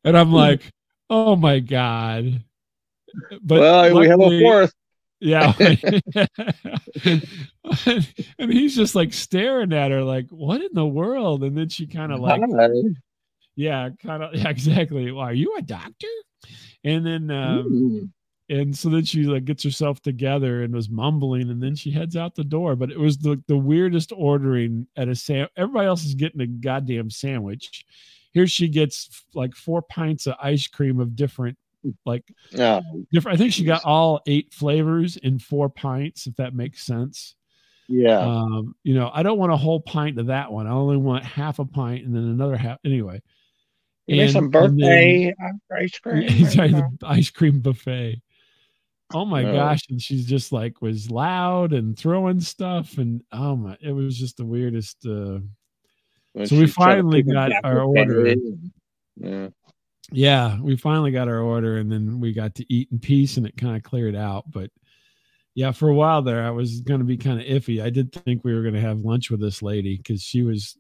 I'm 0.06 0.32
like, 0.32 0.62
oh 1.10 1.36
my 1.36 1.60
god. 1.60 2.44
But 3.42 3.60
well, 3.60 4.00
we 4.00 4.08
have 4.08 4.22
a 4.22 4.40
fourth. 4.42 4.74
Yeah. 5.22 5.54
and 8.40 8.52
he's 8.52 8.76
just 8.76 8.96
like 8.96 9.14
staring 9.14 9.72
at 9.72 9.92
her, 9.92 10.04
like, 10.04 10.28
what 10.30 10.62
in 10.62 10.72
the 10.74 10.86
world? 10.86 11.44
And 11.44 11.56
then 11.56 11.70
she 11.70 11.88
kind 11.88 12.12
of 12.12 12.20
like, 12.20 12.42
yeah, 13.56 13.90
kind 14.04 14.24
of, 14.24 14.32
yeah, 14.34 14.50
exactly. 14.50 15.12
Well, 15.12 15.26
are 15.26 15.34
you 15.34 15.56
a 15.58 15.62
doctor? 15.62 16.08
And 16.84 17.06
then, 17.06 17.30
um, 17.30 18.12
and 18.50 18.76
so 18.76 18.90
then 18.90 19.06
she 19.06 19.24
like 19.24 19.46
gets 19.46 19.64
herself 19.64 20.02
together 20.02 20.64
and 20.64 20.74
was 20.74 20.90
mumbling, 20.90 21.50
and 21.50 21.62
then 21.62 21.76
she 21.76 21.92
heads 21.92 22.18
out 22.18 22.36
the 22.36 22.44
door. 22.44 22.76
But 22.76 22.92
it 22.92 23.00
was 23.00 23.20
the 23.20 23.42
the 23.48 23.58
weirdest 23.58 24.12
ordering 24.16 24.88
at 24.98 25.08
a 25.08 25.16
sam. 25.16 25.48
Everybody 25.56 25.88
else 25.88 26.04
is 26.04 26.16
getting 26.16 26.42
a 26.42 26.48
goddamn 26.48 27.12
sandwich. 27.12 27.86
Here 28.34 28.48
she 28.48 28.68
gets 28.68 29.24
like 29.36 29.56
four 29.56 29.84
pints 29.84 30.26
of 30.26 30.36
ice 30.42 30.68
cream 30.68 31.00
of 31.00 31.16
different 31.16 31.58
like 32.06 32.24
yeah 32.52 32.82
different. 33.12 33.38
I 33.38 33.42
think 33.42 33.54
she 33.54 33.64
got 33.64 33.84
all 33.86 34.22
eight 34.28 34.54
flavors 34.54 35.18
in 35.18 35.40
four 35.40 35.70
pints, 35.70 36.28
if 36.28 36.36
that 36.36 36.54
makes 36.54 36.84
sense. 36.84 37.36
Yeah. 37.92 38.20
Um, 38.20 38.76
you 38.84 38.94
know, 38.94 39.12
I 39.14 39.22
don't 39.22 39.38
want 39.38 39.52
a 39.52 39.58
whole 39.58 39.82
pint 39.82 40.18
of 40.18 40.28
that 40.28 40.52
one. 40.52 40.66
I 40.66 40.72
only 40.72 40.98
want 40.98 41.26
half 41.26 41.60
a 41.60 41.66
pint 41.66 42.06
and 42.06 42.16
then 42.16 42.24
another 42.24 42.56
half. 42.56 42.80
Anyway. 42.86 43.22
And, 44.08 44.32
some 44.32 44.50
birthday 44.50 45.34
then, 45.38 45.62
ice 45.78 46.00
cream. 46.00 46.28
the 46.28 46.98
ice 47.04 47.30
cream 47.30 47.60
buffet. 47.60 48.22
Oh 49.14 49.26
my 49.26 49.44
no. 49.44 49.54
gosh. 49.54 49.82
And 49.90 50.02
she's 50.02 50.26
just 50.26 50.52
like 50.52 50.82
was 50.82 51.12
loud 51.12 51.74
and 51.74 51.98
throwing 51.98 52.40
stuff. 52.40 52.98
And 52.98 53.24
oh 53.32 53.56
my, 53.56 53.78
it 53.82 53.92
was 53.92 54.18
just 54.18 54.38
the 54.38 54.46
weirdest. 54.46 55.06
Uh, 55.06 55.40
so 56.46 56.58
we 56.58 56.68
finally 56.68 57.24
got 57.24 57.52
our 57.64 57.82
order. 57.82 58.36
Yeah 59.18 59.50
yeah, 60.12 60.60
we 60.60 60.76
finally 60.76 61.12
got 61.12 61.28
our 61.28 61.40
order 61.40 61.78
and 61.78 61.92
then 61.92 62.20
we 62.20 62.34
got 62.34 62.56
to 62.56 62.74
eat 62.74 62.90
in 62.92 63.00
peace 63.00 63.38
and 63.38 63.46
it 63.46 63.58
kind 63.58 63.76
of 63.76 63.84
cleared 63.84 64.16
out. 64.16 64.50
But 64.52 64.70
yeah, 65.56 65.72
for 65.72 65.90
a 65.90 65.94
while 65.94 66.22
there, 66.22 66.44
I 66.44 66.50
was 66.52 66.82
going 66.82 67.00
to 67.00 67.06
be 67.06 67.18
kind 67.18 67.40
of 67.40 67.46
iffy. 67.46 67.82
I 67.82 67.90
did 67.90 68.12
think 68.12 68.44
we 68.44 68.54
were 68.54 68.62
going 68.62 68.74
to 68.74 68.82
have 68.82 69.00
lunch 69.00 69.32
with 69.32 69.40
this 69.40 69.62
lady 69.62 69.98
because 69.98 70.22
she 70.22 70.44
was, 70.44 70.78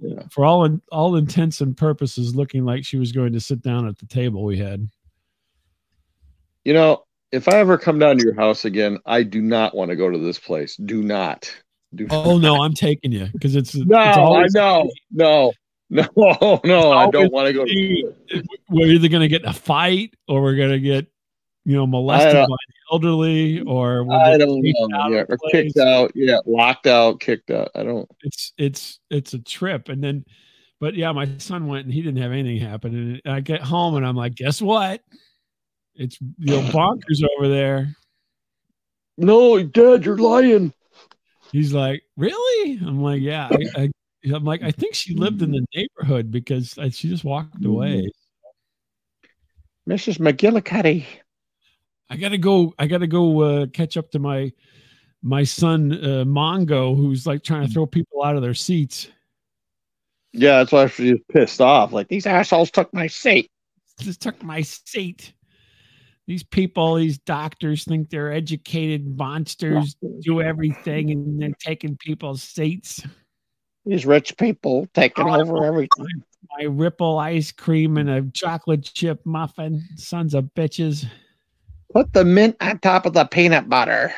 yeah. 0.00 0.22
for 0.30 0.44
all 0.44 0.64
in, 0.64 0.80
all 0.92 1.16
intents 1.16 1.60
and 1.60 1.76
purposes, 1.76 2.34
looking 2.34 2.64
like 2.64 2.84
she 2.84 2.98
was 2.98 3.12
going 3.12 3.32
to 3.32 3.40
sit 3.40 3.62
down 3.62 3.86
at 3.88 3.98
the 3.98 4.06
table 4.06 4.44
we 4.44 4.58
had. 4.58 4.88
You 6.64 6.74
know, 6.74 7.04
if 7.32 7.48
I 7.48 7.58
ever 7.58 7.78
come 7.78 7.98
down 7.98 8.18
to 8.18 8.24
your 8.24 8.34
house 8.34 8.64
again, 8.64 8.98
I 9.06 9.22
do 9.22 9.40
not 9.40 9.74
want 9.74 9.90
to 9.90 9.96
go 9.96 10.10
to 10.10 10.18
this 10.18 10.38
place. 10.38 10.76
Do 10.76 11.02
not. 11.02 11.52
Do 11.94 12.06
oh 12.10 12.36
no, 12.36 12.62
I'm 12.62 12.74
taking 12.74 13.12
you 13.12 13.28
because 13.32 13.56
it's 13.56 13.74
no. 13.74 14.42
It's 14.42 14.54
I 14.54 14.58
know. 14.58 14.90
No, 15.10 15.52
No, 16.16 16.60
no, 16.64 16.92
I 16.92 17.08
don't 17.08 17.32
want 17.32 17.46
to 17.46 17.54
go. 17.54 17.64
To 17.64 18.52
we're 18.68 18.88
either 18.88 19.08
going 19.08 19.22
to 19.22 19.28
get 19.28 19.42
in 19.42 19.48
a 19.48 19.54
fight 19.54 20.14
or 20.28 20.42
we're 20.42 20.56
going 20.56 20.70
to 20.70 20.80
get, 20.80 21.06
you 21.64 21.76
know, 21.76 21.86
molested 21.86 22.34
by 22.34 22.44
the 22.44 22.92
elderly, 22.92 23.60
or 23.62 24.04
we'll 24.04 24.18
I 24.18 24.36
don't 24.36 24.60
know. 24.62 25.08
Yeah, 25.08 25.24
or 25.26 25.38
kicked 25.50 25.78
out. 25.78 26.12
Yeah, 26.14 26.40
locked 26.44 26.86
out, 26.86 27.20
kicked 27.20 27.50
out. 27.50 27.70
I 27.74 27.84
don't. 27.84 28.06
It's 28.20 28.52
it's 28.58 29.00
it's 29.10 29.32
a 29.32 29.38
trip, 29.38 29.88
and 29.88 30.04
then, 30.04 30.26
but 30.78 30.94
yeah, 30.94 31.10
my 31.12 31.26
son 31.38 31.66
went 31.66 31.86
and 31.86 31.94
he 31.94 32.02
didn't 32.02 32.22
have 32.22 32.32
anything 32.32 32.58
happen, 32.58 33.22
and 33.24 33.34
I 33.34 33.40
get 33.40 33.62
home 33.62 33.96
and 33.96 34.06
I'm 34.06 34.16
like, 34.16 34.34
guess 34.34 34.60
what? 34.60 35.00
It's 35.94 36.18
you 36.20 36.54
know 36.54 36.60
bonkers 36.68 37.24
over 37.38 37.48
there. 37.48 37.96
No, 39.16 39.62
Dad, 39.62 40.04
you're 40.04 40.18
lying. 40.18 40.74
He's 41.50 41.72
like, 41.72 42.02
really? 42.16 42.78
I'm 42.86 43.02
like, 43.02 43.22
yeah. 43.22 43.48
I, 43.50 43.82
I 43.82 43.90
I'm 44.24 44.44
like, 44.44 44.62
I 44.62 44.70
think 44.70 44.94
she 44.94 45.14
lived 45.14 45.42
in 45.42 45.52
the 45.52 45.64
neighborhood 45.74 46.30
because 46.30 46.76
she 46.90 47.08
just 47.08 47.24
walked 47.24 47.64
away. 47.64 48.10
Mrs. 49.88 50.18
McGillicuddy. 50.18 51.06
I 52.10 52.16
gotta 52.16 52.38
go. 52.38 52.74
I 52.78 52.86
gotta 52.86 53.06
go 53.06 53.40
uh, 53.40 53.66
catch 53.66 53.96
up 53.96 54.10
to 54.12 54.18
my 54.18 54.52
my 55.22 55.44
son 55.44 55.92
uh, 55.92 56.24
Mongo, 56.24 56.96
who's 56.96 57.26
like 57.26 57.42
trying 57.42 57.66
to 57.66 57.72
throw 57.72 57.86
people 57.86 58.22
out 58.22 58.36
of 58.36 58.42
their 58.42 58.54
seats. 58.54 59.08
Yeah, 60.32 60.58
that's 60.58 60.72
why 60.72 60.86
she's 60.86 61.18
pissed 61.32 61.60
off. 61.60 61.92
Like 61.92 62.08
these 62.08 62.26
assholes 62.26 62.70
took 62.70 62.92
my 62.92 63.06
seat. 63.06 63.50
Just 64.00 64.20
took 64.20 64.42
my 64.42 64.62
seat. 64.62 65.32
These 66.26 66.44
people, 66.44 66.96
these 66.96 67.18
doctors 67.18 67.84
think 67.84 68.10
they're 68.10 68.32
educated 68.32 69.16
monsters, 69.16 69.96
do 70.20 70.42
everything, 70.42 71.10
and 71.10 71.40
they're 71.40 71.56
taking 71.58 71.96
people's 71.96 72.42
seats. 72.42 73.02
These 73.88 74.04
rich 74.04 74.36
people 74.36 74.86
taking 74.92 75.26
oh, 75.26 75.40
over 75.40 75.64
everything. 75.64 76.06
My 76.58 76.66
ripple 76.66 77.18
ice 77.18 77.50
cream 77.50 77.96
and 77.96 78.10
a 78.10 78.22
chocolate 78.34 78.82
chip 78.82 79.24
muffin. 79.24 79.82
Sons 79.96 80.34
of 80.34 80.44
bitches. 80.54 81.06
Put 81.94 82.12
the 82.12 82.22
mint 82.22 82.54
on 82.60 82.80
top 82.80 83.06
of 83.06 83.14
the 83.14 83.24
peanut 83.24 83.66
butter. 83.70 84.12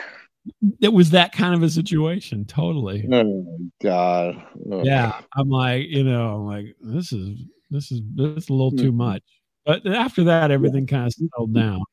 It 0.81 0.93
was 0.93 1.11
that 1.11 1.31
kind 1.31 1.55
of 1.55 1.63
a 1.63 1.71
situation. 1.71 2.45
Totally. 2.47 3.07
Oh 3.13 3.23
my 3.23 3.71
God. 3.81 4.43
Oh. 4.73 4.83
Yeah. 4.83 5.21
I'm 5.37 5.49
like, 5.49 5.87
you 5.87 6.03
know, 6.03 6.35
I'm 6.35 6.47
like, 6.47 6.75
this 6.81 7.13
is 7.13 7.39
this 7.71 7.93
is 7.93 8.01
this 8.17 8.45
is 8.45 8.49
a 8.49 8.53
little 8.53 8.73
too 8.73 8.89
mm-hmm. 8.89 8.97
much. 8.97 9.23
But 9.65 9.87
after 9.87 10.25
that, 10.25 10.51
everything 10.51 10.89
kind 10.89 11.07
of 11.07 11.13
settled 11.13 11.55
down. 11.55 11.85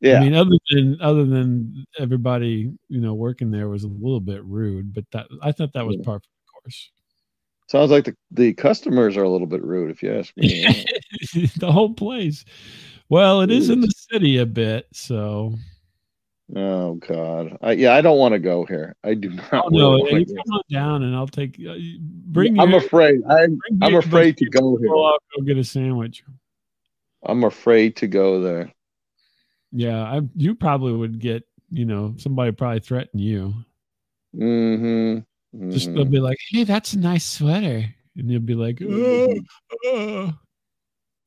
Yeah. 0.00 0.16
I 0.16 0.20
mean, 0.20 0.32
other 0.34 0.56
than 0.70 0.98
other 1.02 1.26
than 1.26 1.84
everybody, 1.98 2.72
you 2.88 3.00
know, 3.02 3.12
working 3.12 3.50
there 3.50 3.68
was 3.68 3.84
a 3.84 3.88
little 3.88 4.20
bit 4.20 4.42
rude, 4.46 4.94
but 4.94 5.04
that 5.12 5.26
I 5.42 5.52
thought 5.52 5.74
that 5.74 5.84
was 5.84 5.96
yeah. 5.98 6.06
part 6.06 6.24
course. 6.62 6.90
Sounds 7.68 7.90
like 7.92 8.04
the, 8.04 8.16
the 8.32 8.52
customers 8.54 9.16
are 9.16 9.22
a 9.22 9.28
little 9.28 9.46
bit 9.46 9.62
rude, 9.62 9.90
if 9.90 10.02
you 10.02 10.12
ask 10.12 10.36
me. 10.36 10.64
the 11.58 11.70
whole 11.70 11.94
place. 11.94 12.44
Well, 13.08 13.42
it 13.42 13.50
is 13.50 13.70
in 13.70 13.80
the 13.80 13.92
city 14.10 14.38
a 14.38 14.46
bit, 14.46 14.88
so. 14.92 15.54
Oh 16.56 16.94
God, 16.94 17.58
I, 17.62 17.72
yeah, 17.72 17.94
I 17.94 18.00
don't 18.00 18.18
want 18.18 18.32
to 18.32 18.40
go 18.40 18.64
here. 18.64 18.96
I 19.04 19.14
do 19.14 19.30
not. 19.30 19.66
Oh, 19.66 19.68
no, 19.68 19.96
you 20.08 20.26
come 20.26 20.52
on 20.52 20.62
down, 20.68 21.02
and 21.04 21.14
I'll 21.14 21.28
take. 21.28 21.60
Uh, 21.64 21.74
bring. 22.00 22.58
I'm 22.58 22.74
afraid. 22.74 23.20
I'm. 23.28 23.60
I'm 23.80 23.94
afraid 23.94 24.36
to 24.38 24.46
go 24.50 24.76
here. 24.76 24.88
I'll 24.88 25.18
go 25.36 25.44
get 25.44 25.58
a 25.58 25.64
sandwich. 25.64 26.24
I'm 27.24 27.44
afraid 27.44 27.94
to 27.96 28.08
go 28.08 28.40
there. 28.40 28.72
Yeah, 29.70 30.02
I. 30.02 30.22
You 30.34 30.56
probably 30.56 30.92
would 30.92 31.20
get. 31.20 31.44
You 31.70 31.84
know, 31.84 32.14
somebody 32.16 32.50
probably 32.50 32.80
threaten 32.80 33.20
you. 33.20 33.54
Hmm. 35.56 35.70
Just 35.70 35.92
they'll 35.92 36.04
be 36.04 36.20
like, 36.20 36.38
"Hey, 36.50 36.64
that's 36.64 36.92
a 36.92 36.98
nice 36.98 37.26
sweater," 37.26 37.84
and 38.16 38.30
you'll 38.30 38.40
be 38.40 38.54
like, 38.54 38.80
oh, 38.82 39.34
oh. 39.84 40.32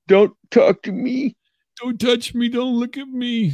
"Don't 0.08 0.34
talk 0.52 0.82
to 0.84 0.92
me. 0.92 1.36
Don't 1.82 2.00
touch 2.00 2.34
me. 2.34 2.50
Don't 2.50 2.80
look 2.80 2.98
at 2.98 3.08
me. 3.08 3.54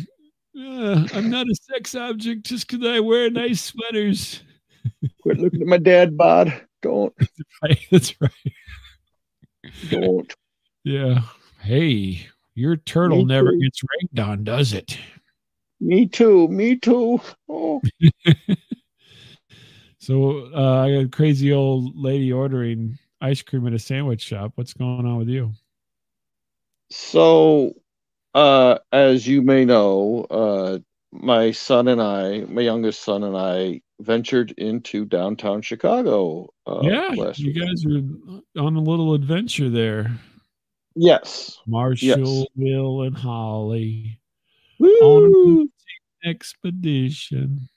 Uh, 0.57 1.07
I'm 1.13 1.29
not 1.29 1.47
a 1.47 1.55
sex 1.55 1.95
object 1.95 2.45
just 2.45 2.67
because 2.67 2.85
I 2.85 2.99
wear 2.99 3.29
nice 3.29 3.61
sweaters." 3.61 4.43
Quit 5.21 5.39
looking 5.39 5.61
at 5.61 5.67
my 5.67 5.77
dad 5.77 6.17
bod. 6.17 6.53
Don't. 6.81 7.13
That's 7.19 7.41
right. 7.63 7.79
That's 7.91 8.21
right. 8.21 8.53
Don't. 9.89 10.33
Yeah. 10.83 11.21
Hey, 11.61 12.27
your 12.55 12.77
turtle 12.77 13.25
never 13.25 13.53
gets 13.53 13.81
rained 13.83 14.19
on, 14.19 14.43
does 14.43 14.73
it? 14.73 14.97
Me 15.81 16.07
too. 16.07 16.47
Me 16.47 16.75
too. 16.75 17.21
Oh. 17.47 17.81
So 20.09 20.49
uh, 20.55 20.79
I 20.79 20.91
got 20.91 21.05
a 21.05 21.07
crazy 21.07 21.53
old 21.53 21.95
lady 21.95 22.33
ordering 22.33 22.97
ice 23.21 23.43
cream 23.43 23.67
at 23.67 23.73
a 23.73 23.77
sandwich 23.77 24.23
shop. 24.23 24.53
What's 24.55 24.73
going 24.73 25.05
on 25.05 25.17
with 25.17 25.29
you? 25.29 25.51
So, 26.89 27.75
uh, 28.33 28.79
as 28.91 29.27
you 29.27 29.43
may 29.43 29.65
know, 29.65 30.25
uh, 30.31 30.79
my 31.11 31.51
son 31.51 31.87
and 31.87 32.01
I, 32.01 32.39
my 32.45 32.61
youngest 32.61 33.03
son 33.03 33.21
and 33.21 33.37
I, 33.37 33.81
ventured 33.99 34.49
into 34.57 35.05
downtown 35.05 35.61
Chicago. 35.61 36.55
Uh, 36.65 36.79
yeah, 36.81 37.31
you 37.35 37.53
guys 37.53 37.85
are 37.85 38.63
on 38.65 38.75
a 38.77 38.81
little 38.81 39.13
adventure 39.13 39.69
there. 39.69 40.11
Yes, 40.95 41.59
Marshall, 41.67 42.07
yes. 42.07 42.47
Will, 42.55 43.03
and 43.03 43.15
Holly 43.15 44.19
Woo! 44.79 44.89
on 44.89 45.59
an 45.59 45.71
expedition. 46.27 47.69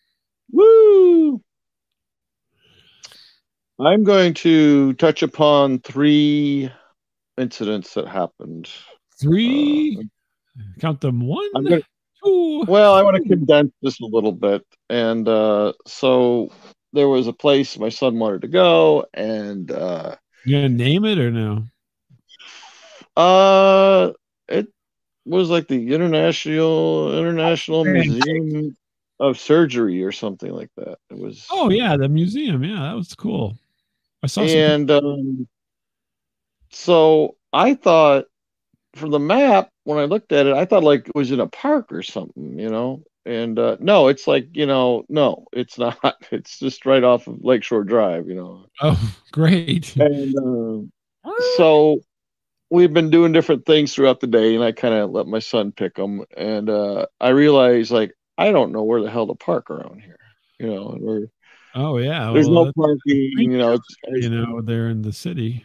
Woo! 0.51 1.43
I'm 3.87 4.05
going 4.05 4.35
to 4.35 4.93
touch 4.95 5.23
upon 5.23 5.81
three 5.81 6.71
incidents 7.37 7.95
that 7.95 8.07
happened. 8.07 8.71
Three? 9.21 9.99
Uh, 9.99 10.03
Count 10.81 11.01
them 11.01 11.27
one, 11.27 11.49
gonna, 11.55 11.81
two. 12.25 12.65
Well, 12.67 12.95
I 12.95 13.03
want 13.03 13.17
to 13.17 13.29
condense 13.29 13.73
this 13.83 14.01
a 14.01 14.05
little 14.05 14.33
bit. 14.33 14.65
And 14.91 15.27
uh, 15.27 15.73
so 15.87 16.51
there 16.93 17.09
was 17.09 17.27
a 17.27 17.33
place 17.33 17.79
my 17.79 17.89
son 17.89 18.19
wanted 18.19 18.43
to 18.43 18.49
go, 18.49 19.07
and 19.15 19.71
uh, 19.71 20.17
you 20.45 20.57
gonna 20.57 20.69
name 20.69 21.05
it 21.05 21.19
or 21.19 21.31
no? 21.31 21.65
Uh, 23.17 24.13
it 24.49 24.69
was 25.25 25.51
like 25.51 25.69
the 25.69 25.95
International 25.95 27.19
International 27.19 27.85
Museum 27.85 28.77
of 29.21 29.39
Surgery 29.39 30.03
or 30.03 30.13
something 30.13 30.51
like 30.51 30.71
that. 30.77 30.99
It 31.11 31.19
was. 31.19 31.47
Oh 31.51 31.71
yeah, 31.71 31.97
the 31.97 32.09
museum. 32.09 32.65
Yeah, 32.65 32.81
that 32.81 32.97
was 32.97 33.15
cool. 33.15 33.57
I 34.23 34.27
saw. 34.27 34.43
And 34.43 34.91
um, 34.91 35.49
so 36.71 37.37
I 37.53 37.75
thought, 37.75 38.27
from 38.95 39.11
the 39.11 39.19
map, 39.19 39.71
when 39.85 39.99
I 39.99 40.05
looked 40.05 40.33
at 40.33 40.47
it, 40.47 40.55
I 40.55 40.65
thought 40.65 40.85
like 40.85 41.09
it 41.09 41.15
was 41.15 41.31
in 41.31 41.41
a 41.41 41.47
park 41.47 41.93
or 41.93 42.03
something, 42.03 42.59
you 42.59 42.69
know. 42.69 43.03
And 43.25 43.59
uh, 43.59 43.77
no, 43.81 44.09
it's 44.09 44.27
like 44.27 44.49
you 44.53 44.67
know, 44.67 45.05
no, 45.09 45.47
it's 45.53 45.79
not. 45.79 46.17
It's 46.31 46.59
just 46.59 46.87
right 46.87 47.05
off 47.05 47.27
of 47.27 47.45
Lakeshore 47.45 47.85
Drive, 47.85 48.29
you 48.29 48.35
know. 48.35 48.67
Oh, 48.81 49.15
great. 49.33 49.97
And 49.97 50.89
uh, 51.25 51.31
so 51.57 52.01
we've 52.71 52.93
been 52.93 53.11
doing 53.11 53.33
different 53.33 53.67
things 53.67 53.95
throughout 53.95 54.21
the 54.21 54.27
day, 54.27 54.55
and 54.55 54.65
I 54.65 54.73
kind 54.73 54.95
of 54.95 55.11
let 55.11 55.27
my 55.27 55.39
son 55.39 55.73
pick 55.73 55.95
them. 55.95 56.25
And 56.37 56.69
uh, 56.69 57.07
I 57.21 57.31
realized 57.31 57.91
like 57.91 58.13
I 58.39 58.51
don't 58.51 58.73
know 58.73 58.83
where 58.83 59.03
the 59.03 59.11
hell 59.11 59.27
to 59.27 59.35
park 59.35 59.71
around 59.71 60.01
here, 60.01 60.19
you 60.59 60.67
know. 60.67 60.99
Or 61.03 61.27
oh 61.75 61.99
yeah, 61.99 62.31
there's 62.33 62.49
well, 62.49 62.67
no 62.67 62.73
parking, 62.77 63.33
you 63.37 63.59
know. 63.59 63.79
You 64.09 64.31
know, 64.31 64.61
they're 64.61 64.89
in 64.89 65.03
the 65.03 65.13
city. 65.13 65.65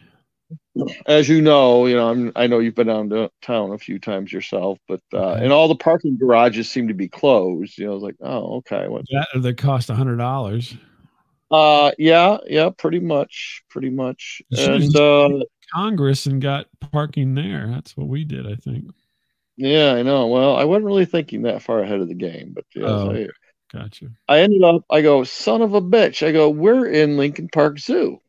as 1.06 1.28
you 1.28 1.42
know, 1.42 1.86
you 1.86 1.96
know, 1.96 2.08
I'm, 2.08 2.32
I 2.36 2.46
know 2.46 2.58
you've 2.58 2.74
been 2.74 2.86
down 2.86 3.10
to 3.10 3.30
town 3.42 3.72
a 3.72 3.78
few 3.78 3.98
times 3.98 4.32
yourself, 4.32 4.78
but 4.88 5.00
uh, 5.12 5.32
Okay. 5.32 5.44
and 5.44 5.52
all 5.52 5.68
the 5.68 5.74
parking 5.74 6.16
garages 6.16 6.70
seem 6.70 6.88
to 6.88 6.94
be 6.94 7.08
closed. 7.08 7.76
You 7.78 7.86
know, 7.86 7.94
it's 7.94 8.02
like, 8.04 8.16
oh, 8.20 8.56
okay, 8.58 8.88
what? 8.88 9.04
That 9.10 9.42
that 9.42 9.58
cost 9.58 9.90
a 9.90 9.94
hundred 9.94 10.16
dollars. 10.16 10.76
Uh, 11.50 11.92
yeah, 11.98 12.36
yeah, 12.46 12.70
pretty 12.76 13.00
much, 13.00 13.62
pretty 13.70 13.90
much. 13.90 14.42
And 14.56 14.94
uh, 14.96 15.30
Congress 15.72 16.26
and 16.26 16.40
got 16.42 16.66
parking 16.92 17.34
there. 17.34 17.66
That's 17.68 17.96
what 17.96 18.06
we 18.08 18.24
did, 18.24 18.46
I 18.46 18.54
think. 18.54 18.84
yeah, 19.56 19.94
I 19.94 20.02
know. 20.02 20.26
Well, 20.26 20.56
I 20.56 20.64
wasn't 20.64 20.86
really 20.86 21.06
thinking 21.06 21.42
that 21.42 21.62
far 21.62 21.80
ahead 21.80 22.00
of 22.00 22.08
the 22.08 22.14
game, 22.14 22.52
but 22.54 22.64
yeah, 22.74 22.86
Oh. 22.86 23.26
Gotcha. 23.72 24.06
I 24.28 24.40
ended 24.40 24.62
up. 24.62 24.82
I 24.90 25.02
go, 25.02 25.24
son 25.24 25.62
of 25.62 25.74
a 25.74 25.80
bitch. 25.80 26.26
I 26.26 26.32
go, 26.32 26.48
we're 26.48 26.86
in 26.86 27.16
Lincoln 27.16 27.48
Park 27.48 27.78
Zoo. 27.78 28.20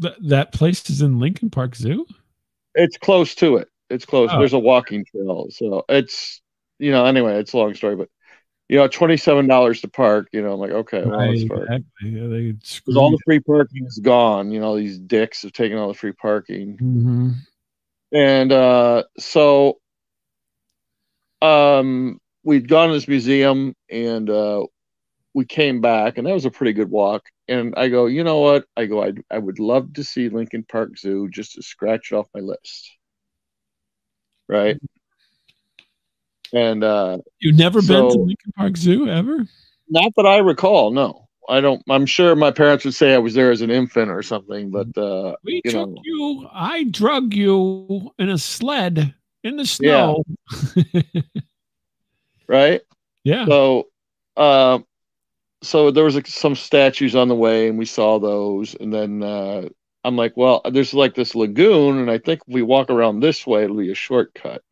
Th- 0.00 0.14
that 0.28 0.52
place 0.52 0.88
is 0.90 1.02
in 1.02 1.18
Lincoln 1.18 1.50
Park 1.50 1.74
Zoo. 1.74 2.06
It's 2.74 2.96
close 2.96 3.34
to 3.36 3.56
it. 3.56 3.68
It's 3.90 4.04
close. 4.04 4.30
Oh. 4.32 4.38
There's 4.38 4.52
a 4.52 4.58
walking 4.58 5.04
trail, 5.04 5.48
so 5.50 5.84
it's 5.88 6.40
you 6.78 6.92
know. 6.92 7.04
Anyway, 7.04 7.38
it's 7.38 7.52
a 7.52 7.56
long 7.56 7.74
story, 7.74 7.96
but 7.96 8.08
you 8.68 8.76
know, 8.76 8.86
twenty 8.86 9.16
seven 9.16 9.48
dollars 9.48 9.80
to 9.80 9.88
park. 9.88 10.28
You 10.32 10.42
know, 10.42 10.52
I'm 10.52 10.60
like, 10.60 10.70
okay, 10.70 11.02
well, 11.04 11.18
Right, 11.18 11.40
exactly. 11.40 11.84
Yeah, 12.02 12.52
Because 12.52 12.96
all 12.96 13.10
the 13.10 13.18
free 13.24 13.40
parking 13.40 13.86
is 13.86 13.98
gone. 13.98 14.52
You 14.52 14.60
know, 14.60 14.76
these 14.76 14.98
dicks 14.98 15.42
have 15.42 15.52
taken 15.52 15.78
all 15.78 15.88
the 15.88 15.94
free 15.94 16.12
parking. 16.12 16.76
hmm 16.76 17.30
And 18.12 18.52
uh, 18.52 19.04
so 19.18 19.78
um, 21.40 22.20
we'd 22.48 22.66
gone 22.66 22.88
to 22.88 22.94
this 22.94 23.06
museum 23.06 23.74
and 23.90 24.30
uh, 24.30 24.64
we 25.34 25.44
came 25.44 25.82
back, 25.82 26.16
and 26.16 26.26
that 26.26 26.32
was 26.32 26.46
a 26.46 26.50
pretty 26.50 26.72
good 26.72 26.90
walk. 26.90 27.22
And 27.46 27.74
I 27.76 27.88
go, 27.88 28.06
you 28.06 28.24
know 28.24 28.40
what? 28.40 28.64
I 28.74 28.86
go, 28.86 29.04
I, 29.04 29.12
I 29.30 29.36
would 29.38 29.58
love 29.58 29.92
to 29.94 30.02
see 30.02 30.30
Lincoln 30.30 30.64
Park 30.66 30.96
Zoo 30.98 31.28
just 31.28 31.52
to 31.54 31.62
scratch 31.62 32.10
it 32.10 32.14
off 32.16 32.26
my 32.34 32.40
list. 32.40 32.90
Right. 34.48 34.78
And 36.54 36.82
uh, 36.82 37.18
You've 37.38 37.58
never 37.58 37.82
been 37.82 38.08
to 38.10 38.18
Lincoln 38.18 38.52
Park 38.56 38.78
Zoo 38.78 39.08
ever? 39.08 39.46
not 39.90 40.12
that 40.16 40.24
I 40.26 40.38
recall, 40.38 40.90
no. 40.90 41.28
I 41.50 41.60
don't. 41.60 41.82
I'm 41.88 42.04
sure 42.06 42.34
my 42.34 42.50
parents 42.50 42.84
would 42.86 42.94
say 42.94 43.14
I 43.14 43.18
was 43.18 43.32
there 43.34 43.50
as 43.50 43.60
an 43.62 43.70
infant 43.70 44.10
or 44.10 44.22
something, 44.22 44.70
but 44.70 44.88
uh, 44.98 45.34
We 45.44 45.60
you 45.64 45.70
took 45.70 45.88
know. 45.90 46.00
you. 46.02 46.48
I 46.52 46.84
drug 46.84 47.34
you 47.34 48.10
in 48.18 48.28
a 48.30 48.38
sled 48.38 49.14
in 49.44 49.56
the 49.56 49.66
snow. 49.66 50.24
right. 52.48 52.80
Yeah. 53.24 53.46
So, 53.46 53.88
uh, 54.36 54.78
so 55.62 55.90
there 55.90 56.04
was 56.04 56.14
like, 56.14 56.26
some 56.26 56.54
statues 56.54 57.14
on 57.16 57.28
the 57.28 57.34
way, 57.34 57.68
and 57.68 57.78
we 57.78 57.84
saw 57.84 58.18
those. 58.18 58.74
And 58.74 58.92
then 58.92 59.22
uh, 59.22 59.68
I'm 60.04 60.16
like, 60.16 60.36
well, 60.36 60.62
there's 60.70 60.94
like 60.94 61.14
this 61.14 61.34
lagoon, 61.34 61.98
and 61.98 62.10
I 62.10 62.18
think 62.18 62.40
if 62.46 62.54
we 62.54 62.62
walk 62.62 62.90
around 62.90 63.20
this 63.20 63.46
way, 63.46 63.64
it'll 63.64 63.76
be 63.76 63.92
a 63.92 63.94
shortcut. 63.96 64.62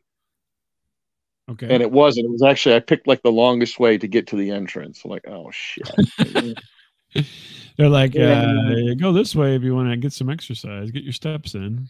Okay. 1.49 1.73
And 1.73 1.81
it 1.81 1.91
wasn't. 1.91 2.25
It 2.25 2.31
was 2.31 2.43
actually 2.43 2.75
I 2.75 2.79
picked 2.79 3.07
like 3.07 3.21
the 3.21 3.31
longest 3.31 3.79
way 3.79 3.97
to 3.97 4.07
get 4.07 4.27
to 4.27 4.35
the 4.35 4.51
entrance. 4.51 5.01
I'm 5.05 5.11
like, 5.11 5.27
oh 5.27 5.49
shit. 5.51 5.89
They're 7.77 7.89
like, 7.89 8.15
Yeah. 8.15 8.51
uh, 8.51 8.95
go 8.95 9.13
this 9.13 9.33
way 9.35 9.55
if 9.55 9.63
you 9.63 9.73
want 9.75 9.89
to 9.89 9.97
get 9.97 10.11
some 10.11 10.29
exercise, 10.29 10.91
get 10.91 11.03
your 11.03 11.13
steps 11.13 11.55
in. 11.55 11.87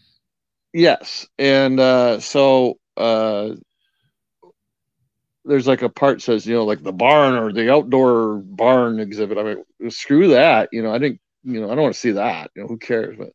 yes, 0.72 1.26
and 1.38 1.80
uh, 1.80 2.20
so 2.20 2.78
uh, 2.96 3.50
there's 5.48 5.66
like 5.66 5.82
a 5.82 5.88
part 5.88 6.22
says 6.22 6.46
you 6.46 6.54
know 6.54 6.64
like 6.64 6.82
the 6.82 6.92
barn 6.92 7.34
or 7.34 7.52
the 7.52 7.72
outdoor 7.72 8.36
barn 8.36 9.00
exhibit. 9.00 9.38
I 9.38 9.42
mean, 9.42 9.90
screw 9.90 10.28
that. 10.28 10.68
You 10.72 10.82
know, 10.82 10.92
I 10.92 10.98
didn't. 10.98 11.20
You 11.44 11.60
know, 11.60 11.70
I 11.70 11.74
don't 11.74 11.82
want 11.82 11.94
to 11.94 12.00
see 12.00 12.12
that. 12.12 12.50
You 12.54 12.62
know, 12.62 12.68
who 12.68 12.78
cares? 12.78 13.16
But 13.18 13.30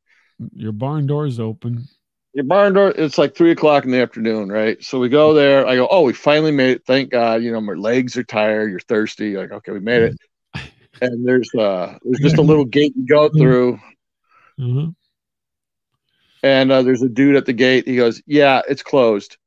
Your 0.54 0.71
barn 0.71 1.08
door 1.08 1.26
is 1.26 1.39
open. 1.39 1.88
Your 2.34 2.45
barn 2.45 2.73
door, 2.73 2.89
it's 2.95 3.17
like 3.19 3.36
three 3.36 3.52
o'clock 3.52 3.86
in 3.86 3.91
the 3.91 4.02
afternoon, 4.02 4.49
right? 4.49 4.84
So 4.84 4.99
we 4.99 5.08
go 5.08 5.34
there. 5.36 5.67
I 5.67 5.76
go, 5.76 5.88
oh, 5.89 6.02
we 6.02 6.13
finally 6.13 6.52
made 6.52 6.71
it. 6.71 6.86
Thank 6.86 7.12
God. 7.12 7.43
You 7.43 7.52
know, 7.52 7.62
my 7.62 7.73
legs 7.73 8.17
are 8.17 8.23
tired. 8.23 8.71
You're 8.71 8.80
thirsty. 8.80 9.30
You're 9.30 9.41
like, 9.43 9.52
okay, 9.52 9.71
we 9.71 9.80
made 9.80 10.02
it. 10.04 10.17
And 11.02 11.28
there's 11.28 11.49
uh, 11.56 11.97
there's 12.04 12.19
just 12.21 12.38
a 12.38 12.41
little 12.41 12.65
gate 12.65 12.93
you 12.95 13.06
go 13.08 13.28
through, 13.30 13.80
Uh-huh. 14.60 14.88
and 16.43 16.71
uh, 16.71 16.82
there's 16.84 17.02
a 17.02 17.10
dude 17.10 17.36
at 17.36 17.45
the 17.45 17.54
gate. 17.54 17.88
He 17.88 17.95
goes, 17.95 18.21
yeah, 18.26 18.62
it's 18.69 18.84
closed. 18.84 19.38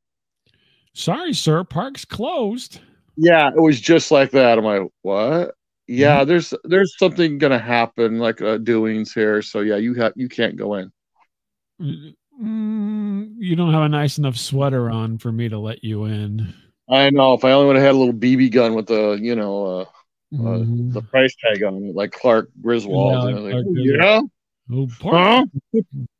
Sorry, 0.97 1.31
sir. 1.31 1.63
Park's 1.63 2.05
closed. 2.05 2.79
Yeah, 3.17 3.49
it 3.49 3.61
was 3.61 3.79
just 3.79 4.09
like 4.09 4.31
that. 4.31 4.57
I'm 4.57 4.63
like, 4.65 4.81
what? 5.03 5.53
Yeah, 5.85 6.23
there's 6.23 6.55
there's 6.63 6.97
something 6.97 7.37
gonna 7.37 7.59
happen, 7.59 8.17
like 8.17 8.41
uh, 8.41 8.57
doings 8.57 9.13
here. 9.13 9.43
So 9.43 9.59
yeah, 9.59 9.75
you 9.75 9.93
have 9.93 10.13
you 10.15 10.27
can't 10.27 10.55
go 10.55 10.73
in. 10.73 10.91
Mm, 11.79 13.35
you 13.37 13.55
don't 13.55 13.73
have 13.73 13.83
a 13.83 13.89
nice 13.89 14.17
enough 14.17 14.37
sweater 14.37 14.89
on 14.89 15.19
for 15.19 15.31
me 15.31 15.47
to 15.49 15.59
let 15.59 15.83
you 15.83 16.05
in. 16.05 16.51
I 16.89 17.11
know. 17.11 17.35
If 17.35 17.45
I 17.45 17.51
only 17.51 17.67
would 17.67 17.75
have 17.75 17.85
had 17.85 17.93
a 17.93 17.97
little 17.99 18.13
BB 18.13 18.51
gun 18.51 18.73
with 18.73 18.87
the, 18.87 19.19
you 19.21 19.35
know, 19.35 19.65
uh, 19.81 19.85
Mhm. 20.33 20.93
the 20.93 21.03
price 21.03 21.35
tag 21.43 21.61
on 21.63 21.75
it, 21.83 21.95
like 21.95 22.11
Clark 22.11 22.49
Griswold. 22.59 23.13
Yeah, 23.13 23.19
you 23.19 23.25
like 23.25 23.35
know, 23.35 23.49
Clark 23.51 23.65
Griswold. 23.65 23.97
yeah. 23.99 24.21
Oh, 24.75 24.87
park. 24.99 25.49
Huh? 25.73 25.83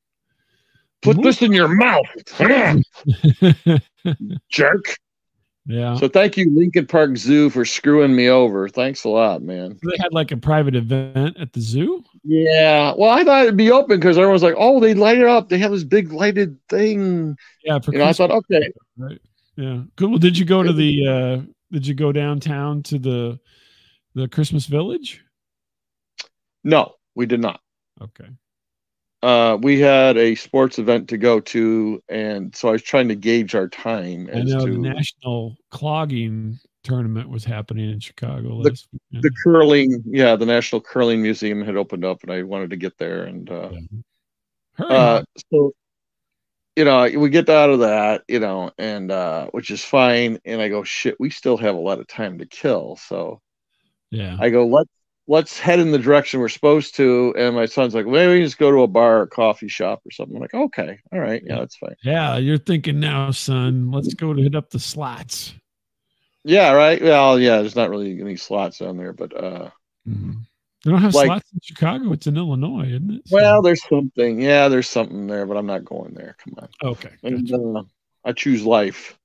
Put 1.02 1.22
this 1.22 1.42
in 1.42 1.54
your 1.54 1.68
mouth, 1.68 2.06
jerk. 4.50 4.98
yeah. 5.66 5.96
So 5.98 6.08
thank 6.08 6.38
you, 6.38 6.50
Lincoln 6.56 6.88
Park 6.88 7.18
Zoo, 7.18 7.50
for 7.50 7.66
screwing 7.66 8.16
me 8.16 8.30
over. 8.30 8.68
Thanks 8.68 9.04
a 9.04 9.10
lot, 9.10 9.42
man. 9.42 9.78
they 9.84 9.96
had 10.00 10.12
like 10.14 10.32
a 10.32 10.38
private 10.38 10.76
event 10.76 11.38
at 11.38 11.54
the 11.54 11.62
zoo. 11.62 12.04
Yeah. 12.24 12.94
Well, 12.98 13.12
I 13.12 13.24
thought 13.24 13.44
it'd 13.44 13.58
be 13.58 13.72
open 13.72 14.00
because 14.00 14.18
everyone's 14.18 14.44
like, 14.44 14.56
"Oh, 14.58 14.80
they 14.80 14.94
light 14.94 15.18
it 15.20 15.28
up. 15.28 15.50
They 15.50 15.60
have 15.60 15.72
this 15.72 15.84
big 15.84 16.12
lighted 16.12 16.58
thing." 16.68 17.38
Yeah. 17.64 17.80
For 17.80 17.92
You 17.92 18.00
know, 18.00 18.06
I 18.06 18.14
thought, 18.14 18.32
okay, 18.32 18.72
right? 18.98 19.22
Yeah. 19.56 19.84
Good. 19.98 20.10
Well, 20.10 20.20
did 20.20 20.38
you 20.38 20.46
go 20.46 20.64
to 20.64 20.74
the? 20.74 21.08
uh 21.08 21.42
Did 21.72 21.86
you 21.86 21.94
go 21.94 22.12
downtown 22.12 22.82
to 22.84 22.98
the 22.98 23.40
the 24.16 24.28
Christmas 24.28 24.66
Village? 24.66 25.24
no, 26.64 26.96
we 27.16 27.26
did 27.28 27.40
not. 27.40 27.62
Okay. 28.02 28.28
Uh, 29.24 29.58
we 29.62 29.80
had 29.80 30.16
a 30.16 30.36
sports 30.36 30.78
event 30.78 31.10
to 31.10 31.18
go 31.18 31.40
to, 31.40 32.02
and 32.08 32.56
so 32.56 32.70
I 32.70 32.74
was 32.74 32.84
trying 32.84 33.08
to 33.08 33.16
gauge 33.16 33.56
our 33.56 33.68
time 33.68 34.30
I 34.32 34.38
as 34.40 34.54
know 34.54 34.66
to 34.66 34.72
the 34.72 34.78
national 34.78 35.58
clogging 35.72 36.60
tournament 36.84 37.30
was 37.30 37.44
happening 37.44 37.90
in 37.90 38.00
Chicago 38.00 38.62
The- 38.64 38.80
the 39.12 39.32
curling. 39.44 40.04
Yeah, 40.06 40.36
the 40.36 40.46
National 40.46 40.82
Curling 40.82 41.22
Museum 41.22 41.64
had 41.64 41.76
opened 41.76 42.06
up, 42.06 42.22
and 42.24 42.32
I 42.32 42.44
wanted 42.44 42.70
to 42.70 42.78
get 42.78 42.98
there, 42.98 43.24
and 43.24 43.50
uh, 43.50 43.72
Hurry. 44.78 44.96
uh 44.96 45.24
so 45.52 45.74
you 46.76 46.86
know 46.86 47.10
we 47.18 47.30
get 47.30 47.50
out 47.50 47.72
of 47.72 47.80
that 47.80 48.24
you 48.28 48.40
know 48.40 48.70
and 48.78 49.12
uh 49.12 49.48
which 49.48 49.72
is 49.72 49.84
fine 49.84 50.40
and 50.46 50.62
i 50.62 50.70
go 50.70 50.84
shit 50.84 51.20
we 51.20 51.32
still 51.32 51.58
have 51.58 51.74
a 51.74 51.80
lot 51.80 52.00
of 52.00 52.08
time 52.08 52.38
to 52.38 52.46
kill 52.46 52.96
so 52.96 53.42
yeah. 54.12 54.38
i 54.40 54.52
go 54.52 54.68
let's 54.68 54.92
let's 55.30 55.60
head 55.60 55.80
in 55.80 55.92
the 55.92 56.00
direction 56.00 56.40
we're 56.40 56.48
supposed 56.50 56.96
to 56.96 57.34
and 57.38 57.54
my 57.56 57.66
son's 57.66 57.94
like 57.94 58.06
maybe 58.06 58.34
we 58.34 58.42
just 58.42 58.58
go 58.58 58.72
to 58.72 58.82
a 58.84 58.88
bar 58.88 59.22
or 59.22 59.28
coffee 59.28 59.68
shop 59.68 60.02
or 60.06 60.12
something 60.12 60.36
I'm 60.38 60.42
like 60.42 60.54
okay 60.54 61.00
all 61.12 61.20
right 61.20 61.42
yeah 61.46 61.60
that's 61.60 61.76
fine 61.76 61.96
yeah. 62.04 62.38
You're 62.38 62.58
thinking 62.58 63.00
now, 63.00 63.32
son. 63.32 63.92
Let's 63.92 64.14
go 64.14 64.34
to 64.34 64.42
hit 64.42 64.56
up 64.56 64.70
the 64.70 64.80
slots. 64.80 65.54
yeah 66.44 66.72
right 66.72 67.02
well 67.02 67.38
yeah 67.40 67.58
there's 67.58 67.76
not 67.76 67.90
really 67.90 68.20
any 68.22 68.38
slots 68.38 68.78
down 68.80 68.98
there 68.98 69.14
but 69.14 69.36
uh 69.36 69.70
Mhm. 70.08 70.38
They 70.86 70.92
don't 70.92 71.02
have 71.02 71.14
Like- 71.16 71.26
slots 71.26 71.52
in 71.52 71.60
Chicago. 71.62 72.14
It's 72.14 72.28
in 72.28 72.38
Illinois, 72.38 72.86
isn't 72.88 73.12
it? 73.12 73.28
So- 73.28 73.36
well 73.36 73.62
there's 73.62 73.84
something 73.90 74.40
yeah 74.42 74.70
there's 74.70 74.88
something 74.90 75.28
there 75.28 75.46
but 75.46 75.58
i'm 75.58 75.66
not 75.66 75.84
going 75.84 76.14
there 76.14 76.38
come 76.42 76.54
on 76.60 76.70
okay. 76.92 77.10
and 77.24 77.50
gotcha. 77.50 77.62
uh, 77.80 77.84
i 78.24 78.32
choose 78.32 78.64
life 78.64 79.18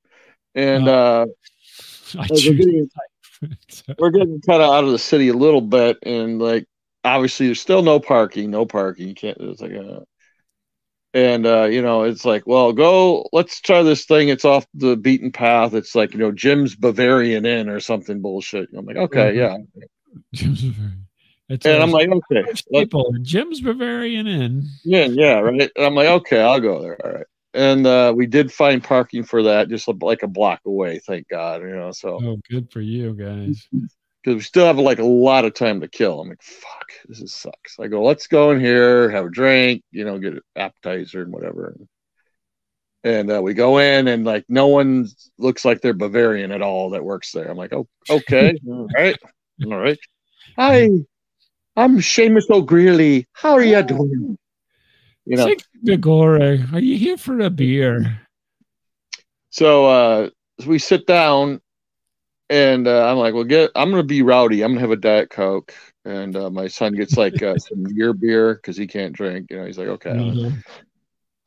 and 0.56 0.88
uh 0.88 1.26
I 2.18 2.26
choose 2.26 2.42
getting. 2.58 2.90
we're 3.98 4.10
getting 4.10 4.40
kind 4.40 4.62
of 4.62 4.70
out 4.70 4.84
of 4.84 4.90
the 4.90 4.98
city 4.98 5.28
a 5.28 5.34
little 5.34 5.60
bit, 5.60 5.98
and 6.04 6.40
like 6.40 6.66
obviously 7.04 7.46
there's 7.46 7.60
still 7.60 7.82
no 7.82 8.00
parking, 8.00 8.50
no 8.50 8.66
parking. 8.66 9.08
You 9.08 9.14
can't. 9.14 9.38
It's 9.40 9.60
like 9.60 9.72
uh 9.72 10.00
and 11.14 11.44
uh, 11.44 11.64
you 11.64 11.82
know, 11.82 12.04
it's 12.04 12.24
like, 12.24 12.46
well, 12.46 12.72
go, 12.72 13.28
let's 13.32 13.60
try 13.60 13.82
this 13.82 14.06
thing. 14.06 14.28
It's 14.30 14.46
off 14.46 14.66
the 14.74 14.96
beaten 14.96 15.30
path. 15.30 15.74
It's 15.74 15.94
like, 15.94 16.14
you 16.14 16.18
know, 16.18 16.32
Jim's 16.32 16.74
Bavarian 16.74 17.44
Inn 17.44 17.68
or 17.68 17.80
something 17.80 18.22
bullshit. 18.22 18.70
I'm 18.74 18.86
like, 18.86 18.96
okay, 18.96 19.32
Mhm. 19.32 19.36
yeah. 19.36 19.56
Jim's 20.32 20.62
Bavarian. 20.62 21.06
It's 21.50 21.66
And 21.66 21.82
I'm 21.82 21.90
like, 21.90 22.08
okay, 22.08 22.44
people. 22.72 23.14
Jim's 23.22 23.60
Bavarian 23.60 24.26
Inn. 24.26 24.64
yeah, 24.84 25.04
yeah, 25.04 25.40
right. 25.40 25.70
And 25.76 25.86
I'm 25.86 25.94
like, 25.94 26.08
okay, 26.08 26.40
I'll 26.40 26.60
go 26.60 26.80
there. 26.80 26.98
All 27.04 27.12
right. 27.12 27.26
And 27.54 27.86
uh, 27.86 28.12
we 28.16 28.26
did 28.26 28.52
find 28.52 28.82
parking 28.82 29.24
for 29.24 29.42
that, 29.42 29.68
just 29.68 29.86
like 29.86 30.22
a 30.22 30.28
block 30.28 30.60
away. 30.66 31.00
Thank 31.00 31.28
God, 31.28 31.62
you 31.62 31.76
know. 31.76 31.92
So 31.92 32.18
Oh, 32.22 32.38
good 32.48 32.70
for 32.70 32.80
you 32.80 33.14
guys. 33.14 33.68
because 34.22 34.36
we 34.36 34.42
still 34.42 34.66
have 34.66 34.78
like 34.78 34.98
a 34.98 35.04
lot 35.04 35.44
of 35.44 35.54
time 35.54 35.80
to 35.80 35.88
kill. 35.88 36.20
I'm 36.20 36.28
like, 36.28 36.42
fuck, 36.42 36.92
this 37.08 37.20
is 37.20 37.34
sucks. 37.34 37.78
I 37.80 37.88
go, 37.88 38.02
let's 38.02 38.26
go 38.26 38.52
in 38.52 38.60
here, 38.60 39.10
have 39.10 39.26
a 39.26 39.30
drink, 39.30 39.82
you 39.90 40.04
know, 40.04 40.18
get 40.18 40.34
an 40.34 40.40
appetizer 40.56 41.22
and 41.22 41.32
whatever. 41.32 41.76
And 43.04 43.32
uh, 43.32 43.42
we 43.42 43.54
go 43.54 43.78
in, 43.78 44.06
and 44.06 44.24
like 44.24 44.44
no 44.48 44.68
one 44.68 45.08
looks 45.36 45.64
like 45.64 45.80
they're 45.80 45.92
Bavarian 45.92 46.52
at 46.52 46.62
all 46.62 46.90
that 46.90 47.04
works 47.04 47.32
there. 47.32 47.50
I'm 47.50 47.56
like, 47.56 47.72
oh, 47.72 47.88
okay, 48.08 48.56
all 48.68 48.86
right, 48.94 49.16
all 49.64 49.76
right. 49.76 49.98
Hi, 50.56 50.88
I'm 51.76 51.98
Seamus 51.98 52.48
O'Greely. 52.48 53.26
How 53.32 53.54
are 53.54 53.62
you 53.62 53.82
doing? 53.82 54.38
You 55.24 55.36
know, 55.36 55.46
Say, 55.46 55.56
Gregore, 55.86 56.72
are 56.72 56.80
you 56.80 56.98
here 56.98 57.16
for 57.16 57.38
a 57.40 57.50
beer? 57.50 58.20
So 59.50 59.86
uh, 59.86 60.30
we 60.66 60.78
sit 60.78 61.06
down, 61.06 61.60
and 62.50 62.88
uh, 62.88 63.08
I'm 63.08 63.18
like, 63.18 63.34
"Well, 63.34 63.44
get. 63.44 63.70
I'm 63.76 63.90
gonna 63.90 64.02
be 64.02 64.22
rowdy. 64.22 64.62
I'm 64.62 64.72
gonna 64.72 64.80
have 64.80 64.90
a 64.90 64.96
diet 64.96 65.30
coke." 65.30 65.74
And 66.04 66.34
uh, 66.34 66.50
my 66.50 66.66
son 66.66 66.94
gets 66.94 67.16
like 67.16 67.40
uh, 67.42 67.56
some 67.58 67.86
year 67.94 68.12
beer 68.12 68.54
because 68.54 68.76
he 68.76 68.86
can't 68.86 69.14
drink. 69.14 69.50
You 69.50 69.58
know, 69.58 69.66
he's 69.66 69.78
like, 69.78 69.88
"Okay." 69.88 70.10
Mhm. 70.10 70.62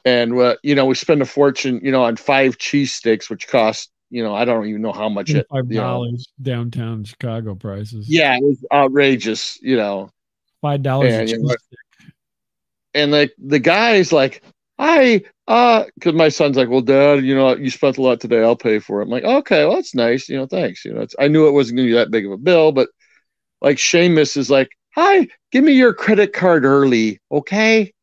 And 0.05 0.39
uh, 0.39 0.55
you 0.63 0.75
know, 0.75 0.85
we 0.85 0.95
spend 0.95 1.21
a 1.21 1.25
fortune, 1.25 1.81
you 1.83 1.91
know, 1.91 2.03
on 2.03 2.15
five 2.15 2.57
cheesesteaks, 2.57 3.29
which 3.29 3.47
cost, 3.47 3.89
you 4.11 4.23
know, 4.23 4.35
I 4.35 4.45
don't 4.45 4.67
even 4.67 4.81
know 4.81 4.93
how 4.93 5.09
much 5.09 5.31
it. 5.31 5.47
Five 5.49 5.67
dollars 5.69 6.27
downtown 6.41 7.03
Chicago 7.03 7.55
prices. 7.55 8.07
yeah, 8.07 8.37
it 8.37 8.43
was 8.43 8.63
outrageous. 8.71 9.59
You 9.61 9.77
know, 9.77 10.11
five 10.61 10.83
dollars. 10.83 11.11
Yeah, 11.11 11.19
a 11.21 11.25
you 11.25 11.39
know, 11.39 11.49
cheese 11.49 11.57
and 12.95 13.11
like 13.11 13.33
the 13.37 13.59
guy's 13.59 14.11
like, 14.13 14.43
I 14.79 15.23
uh, 15.47 15.85
because 15.95 16.13
my 16.15 16.29
son's 16.29 16.57
like, 16.57 16.69
"Well, 16.69 16.81
Dad, 16.81 17.23
you 17.25 17.35
know, 17.35 17.55
you 17.55 17.69
spent 17.69 17.97
a 17.97 18.01
lot 18.01 18.19
today. 18.21 18.43
I'll 18.43 18.55
pay 18.57 18.79
for 18.79 19.01
it." 19.01 19.05
I'm 19.05 19.09
like, 19.11 19.23
"Okay, 19.23 19.65
well, 19.65 19.75
that's 19.75 19.95
nice. 19.95 20.29
You 20.29 20.37
know, 20.37 20.47
thanks. 20.47 20.85
You 20.85 20.93
know, 20.93 21.01
it's, 21.01 21.15
I 21.19 21.27
knew 21.27 21.47
it 21.47 21.51
wasn't 21.53 21.77
going 21.77 21.87
to 21.89 21.93
be 21.93 21.97
that 21.97 22.11
big 22.11 22.25
of 22.25 22.31
a 22.33 22.37
bill, 22.37 22.71
but 22.71 22.89
like 23.61 23.77
Seamus 23.77 24.37
is 24.37 24.49
like, 24.49 24.69
"Hi, 24.95 25.27
give 25.51 25.63
me 25.63 25.73
your 25.73 25.93
credit 25.93 26.33
card 26.33 26.65
early, 26.65 27.21
okay?" 27.31 27.93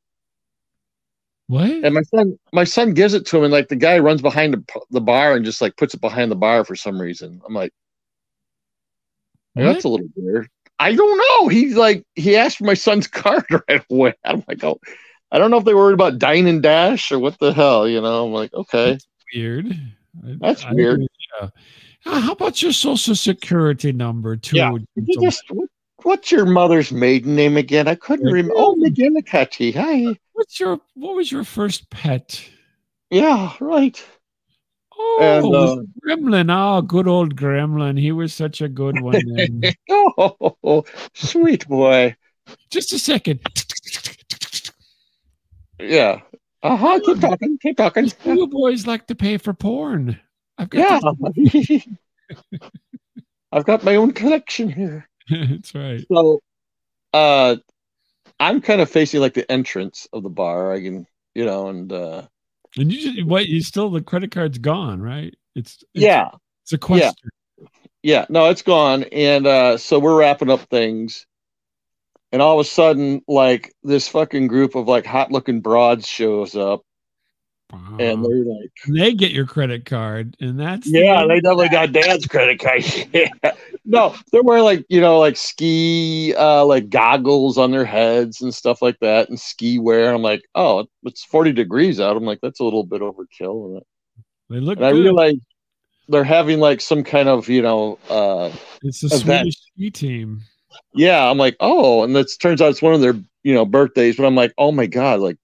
What? 1.48 1.70
And 1.70 1.94
my 1.94 2.02
son, 2.02 2.38
my 2.52 2.64
son 2.64 2.94
gives 2.94 3.14
it 3.14 3.26
to 3.26 3.38
him, 3.38 3.44
and 3.44 3.52
like 3.52 3.68
the 3.68 3.76
guy 3.76 3.98
runs 3.98 4.22
behind 4.22 4.54
the, 4.54 4.80
the 4.90 5.00
bar 5.00 5.34
and 5.34 5.44
just 5.44 5.60
like 5.60 5.76
puts 5.76 5.94
it 5.94 6.00
behind 6.00 6.30
the 6.30 6.36
bar 6.36 6.64
for 6.64 6.76
some 6.76 7.00
reason. 7.00 7.40
I'm 7.46 7.54
like, 7.54 7.72
"Well, 9.54 9.66
What? 9.66 9.74
that's 9.74 9.84
a 9.84 9.88
little 9.88 10.08
weird. 10.16 10.48
I 10.78 10.94
don't 10.94 11.18
know. 11.18 11.48
He's 11.48 11.76
like, 11.76 12.04
he 12.14 12.36
asked 12.36 12.58
for 12.58 12.64
my 12.64 12.74
son's 12.74 13.06
card 13.08 13.44
right 13.50 13.84
away. 13.90 14.14
I'm 14.24 14.44
like, 14.48 14.62
oh, 14.64 14.80
I 15.30 15.38
don't 15.38 15.50
know 15.50 15.58
if 15.58 15.64
they 15.64 15.74
worried 15.74 15.94
about 15.94 16.18
dine 16.18 16.46
and 16.46 16.62
dash 16.62 17.10
or 17.12 17.18
what 17.18 17.38
the 17.38 17.52
hell, 17.52 17.88
you 17.88 18.00
know. 18.00 18.26
I'm 18.26 18.32
like, 18.32 18.52
okay, 18.52 18.98
weird. 19.34 19.74
That's 20.14 20.64
I 20.64 20.72
weird. 20.72 20.94
agree, 20.94 21.08
yeah. 21.40 21.48
Uh, 22.04 22.20
How 22.20 22.32
about 22.32 22.60
your 22.62 22.72
social 22.72 23.14
security 23.14 23.92
number 23.92 24.36
too? 24.36 24.56
Yeah. 24.56 24.72
Just 25.20 25.44
what, 25.50 25.68
what's 26.02 26.32
your 26.32 26.46
mother's 26.46 26.92
maiden 26.92 27.36
name 27.36 27.56
again? 27.56 27.88
I 27.88 27.94
couldn't 27.94 28.26
remember. 28.26 28.54
Oh, 28.56 28.74
McGillicuddy. 28.74 29.74
Hi. 29.74 30.18
What's 30.32 30.58
your 30.58 30.80
what 30.94 31.14
was 31.14 31.30
your 31.30 31.44
first 31.44 31.88
pet? 31.90 32.44
Yeah, 33.10 33.52
right. 33.60 34.04
Oh, 35.04 35.18
And, 35.20 35.46
it 35.46 35.54
uh, 35.54 36.16
Gremlin. 36.16 36.50
Oh, 36.50 36.80
good 36.82 37.08
old 37.08 37.36
Gremlin. 37.36 37.98
He 37.98 38.12
was 38.12 38.32
such 38.32 38.60
a 38.60 38.68
good 38.68 39.00
one. 39.00 39.20
Oh, 39.90 40.84
sweet 41.14 41.66
boy. 41.68 42.16
Just 42.70 42.92
a 42.92 42.98
second. 42.98 43.40
Yeah. 45.78 46.20
Uh 46.62 46.76
huh. 46.76 47.00
Keep 47.04 47.20
talking. 47.20 47.58
Keep 47.60 47.76
talking. 47.76 48.10
You 48.24 48.46
boys 48.46 48.86
like 48.86 49.06
to 49.08 49.14
pay 49.14 49.36
for 49.36 49.52
porn. 49.52 50.18
I've 50.58 50.70
got 50.70 51.02
yeah. 51.36 51.78
I've 53.52 53.64
got 53.64 53.84
my 53.84 53.96
own 53.96 54.12
collection 54.12 54.70
here. 54.70 55.08
That's 55.30 55.74
right. 55.74 56.04
So, 56.10 56.40
uh, 57.12 57.56
I'm 58.40 58.60
kind 58.60 58.80
of 58.80 58.90
facing 58.90 59.20
like 59.20 59.34
the 59.34 59.50
entrance 59.50 60.06
of 60.12 60.22
the 60.22 60.30
bar. 60.30 60.72
I 60.72 60.80
can, 60.80 61.06
you 61.34 61.44
know, 61.44 61.68
and 61.68 61.92
uh, 61.92 62.22
And 62.76 62.92
you 62.92 63.12
just 63.12 63.26
what? 63.26 63.46
You 63.46 63.60
still 63.60 63.90
the 63.90 64.02
credit 64.02 64.30
card's 64.30 64.58
gone, 64.58 65.02
right? 65.02 65.34
It's, 65.54 65.82
it's 65.94 66.02
yeah, 66.04 66.30
It's 66.64 66.72
a 66.72 66.78
question. 66.78 67.12
yeah. 68.02 68.24
No, 68.28 68.48
it's 68.48 68.62
gone. 68.62 69.04
And 69.04 69.46
uh, 69.46 69.76
so 69.76 69.98
we're 69.98 70.18
wrapping 70.18 70.50
up 70.50 70.60
things, 70.62 71.26
and 72.30 72.40
all 72.40 72.58
of 72.58 72.66
a 72.66 72.68
sudden, 72.68 73.22
like 73.28 73.74
this 73.82 74.08
fucking 74.08 74.46
group 74.46 74.74
of 74.74 74.88
like 74.88 75.04
hot 75.04 75.30
looking 75.30 75.60
broads 75.60 76.06
shows 76.06 76.56
up, 76.56 76.82
Wow. 77.72 77.96
and 77.98 78.24
they're 78.24 78.44
like. 78.44 78.70
They 78.86 79.14
get 79.14 79.32
your 79.32 79.46
credit 79.46 79.86
card, 79.86 80.36
and 80.40 80.60
that's 80.60 80.86
Yeah, 80.86 81.22
end. 81.22 81.30
they 81.30 81.40
definitely 81.40 81.70
got 81.70 81.92
dad's 81.92 82.26
credit 82.26 82.60
card. 82.60 82.84
yeah. 83.12 83.52
No, 83.84 84.14
they're 84.30 84.42
wearing 84.42 84.64
like, 84.64 84.84
you 84.88 85.00
know, 85.00 85.18
like 85.18 85.36
ski 85.36 86.34
uh 86.36 86.64
like 86.64 86.90
goggles 86.90 87.58
on 87.58 87.70
their 87.70 87.84
heads 87.84 88.42
and 88.42 88.54
stuff 88.54 88.82
like 88.82 88.98
that 89.00 89.28
and 89.28 89.40
ski 89.40 89.78
wear. 89.78 90.14
I'm 90.14 90.22
like, 90.22 90.42
oh, 90.54 90.86
it's 91.04 91.24
40 91.24 91.52
degrees 91.52 91.98
out. 91.98 92.16
I'm 92.16 92.24
like, 92.24 92.40
that's 92.42 92.60
a 92.60 92.64
little 92.64 92.84
bit 92.84 93.00
overkill. 93.00 93.76
And, 93.76 93.82
they 94.50 94.60
look 94.60 94.76
and 94.76 94.86
I 94.86 94.90
realize 94.90 95.36
they're 96.08 96.24
having 96.24 96.60
like 96.60 96.80
some 96.80 97.02
kind 97.02 97.28
of, 97.28 97.48
you 97.48 97.62
know, 97.62 97.98
uh 98.10 98.52
it's 98.82 99.02
a 99.02 99.06
event. 99.06 99.22
Swedish 99.22 99.56
ski 99.56 99.90
team. 99.90 100.42
yeah, 100.94 101.28
I'm 101.28 101.38
like, 101.38 101.56
oh, 101.60 102.04
and 102.04 102.14
it 102.16 102.30
turns 102.40 102.60
out 102.60 102.70
it's 102.70 102.82
one 102.82 102.94
of 102.94 103.00
their, 103.00 103.14
you 103.42 103.54
know, 103.54 103.64
birthdays, 103.64 104.16
but 104.16 104.26
I'm 104.26 104.34
like, 104.34 104.52
oh 104.58 104.72
my 104.72 104.86
god, 104.86 105.20
like 105.20 105.38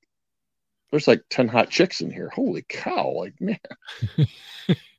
there's 0.91 1.09
like 1.09 1.23
10 1.31 1.49
hot 1.49 1.71
chicks 1.71 2.01
in 2.01 2.11
here. 2.11 2.31
Holy 2.35 2.63
cow, 2.69 3.11
like 3.11 3.35
man. 3.41 3.59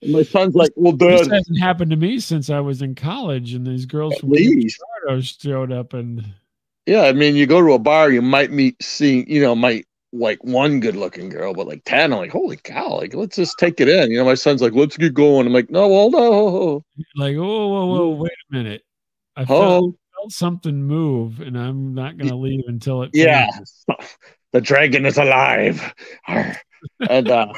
my 0.08 0.24
son's 0.24 0.56
like, 0.56 0.72
well, 0.76 0.94
This 0.98 1.28
hasn't 1.28 1.60
happened 1.60 1.92
to 1.92 1.98
me 1.98 2.20
since 2.20 2.50
I 2.50 2.60
was 2.60 2.82
in 2.82 2.96
college, 2.96 3.54
and 3.54 3.66
these 3.66 3.86
girls 3.86 4.14
at 4.16 4.22
from. 4.22 4.30
Colorado 4.32 5.22
showed 5.22 5.72
up, 5.72 5.94
and 5.94 6.24
Yeah, 6.86 7.04
I 7.04 7.14
mean, 7.14 7.36
you 7.36 7.46
go 7.48 7.62
to 7.62 7.74
a 7.74 7.80
bar, 7.80 8.12
you 8.12 8.22
might 8.22 8.52
meet, 8.52 8.82
see, 8.82 9.26
you 9.28 9.42
know, 9.42 9.56
might 9.56 9.86
like 10.12 10.44
one 10.44 10.80
good 10.80 10.96
looking 10.96 11.30
girl, 11.30 11.54
but 11.54 11.68
like 11.68 11.84
10, 11.86 12.14
I'm 12.14 12.20
like, 12.20 12.32
holy 12.32 12.58
cow, 12.58 12.98
like, 12.98 13.14
let's 13.14 13.36
just 13.36 13.58
take 13.60 13.80
it 13.80 13.88
in. 13.90 14.12
You 14.12 14.18
know, 14.18 14.26
my 14.26 14.34
son's 14.36 14.62
like, 14.62 14.74
let's 14.74 14.98
get 14.98 15.14
going. 15.14 15.46
I'm 15.46 15.54
like, 15.54 15.70
no, 15.70 15.88
hold 15.88 16.16
on. 16.16 16.84
like, 17.16 17.36
whoa, 17.36 17.68
whoa, 17.68 17.86
whoa, 17.86 18.16
mm. 18.16 18.18
wait 18.20 18.32
a 18.32 18.56
minute. 18.56 18.84
I 19.36 19.46
felt, 19.46 19.84
Oh, 19.84 19.96
felt 20.16 20.32
something 20.32 20.82
move, 20.84 21.40
and 21.42 21.58
I'm 21.58 21.94
not 21.94 22.18
going 22.18 22.30
to 22.30 22.36
leave 22.36 22.64
until 22.68 23.04
it. 23.04 23.12
yeah. 23.14 23.52
finishes. 23.52 23.86
The 24.52 24.62
dragon 24.62 25.06
is 25.06 25.18
alive. 25.18 25.94
and, 26.28 27.30
uh, 27.30 27.54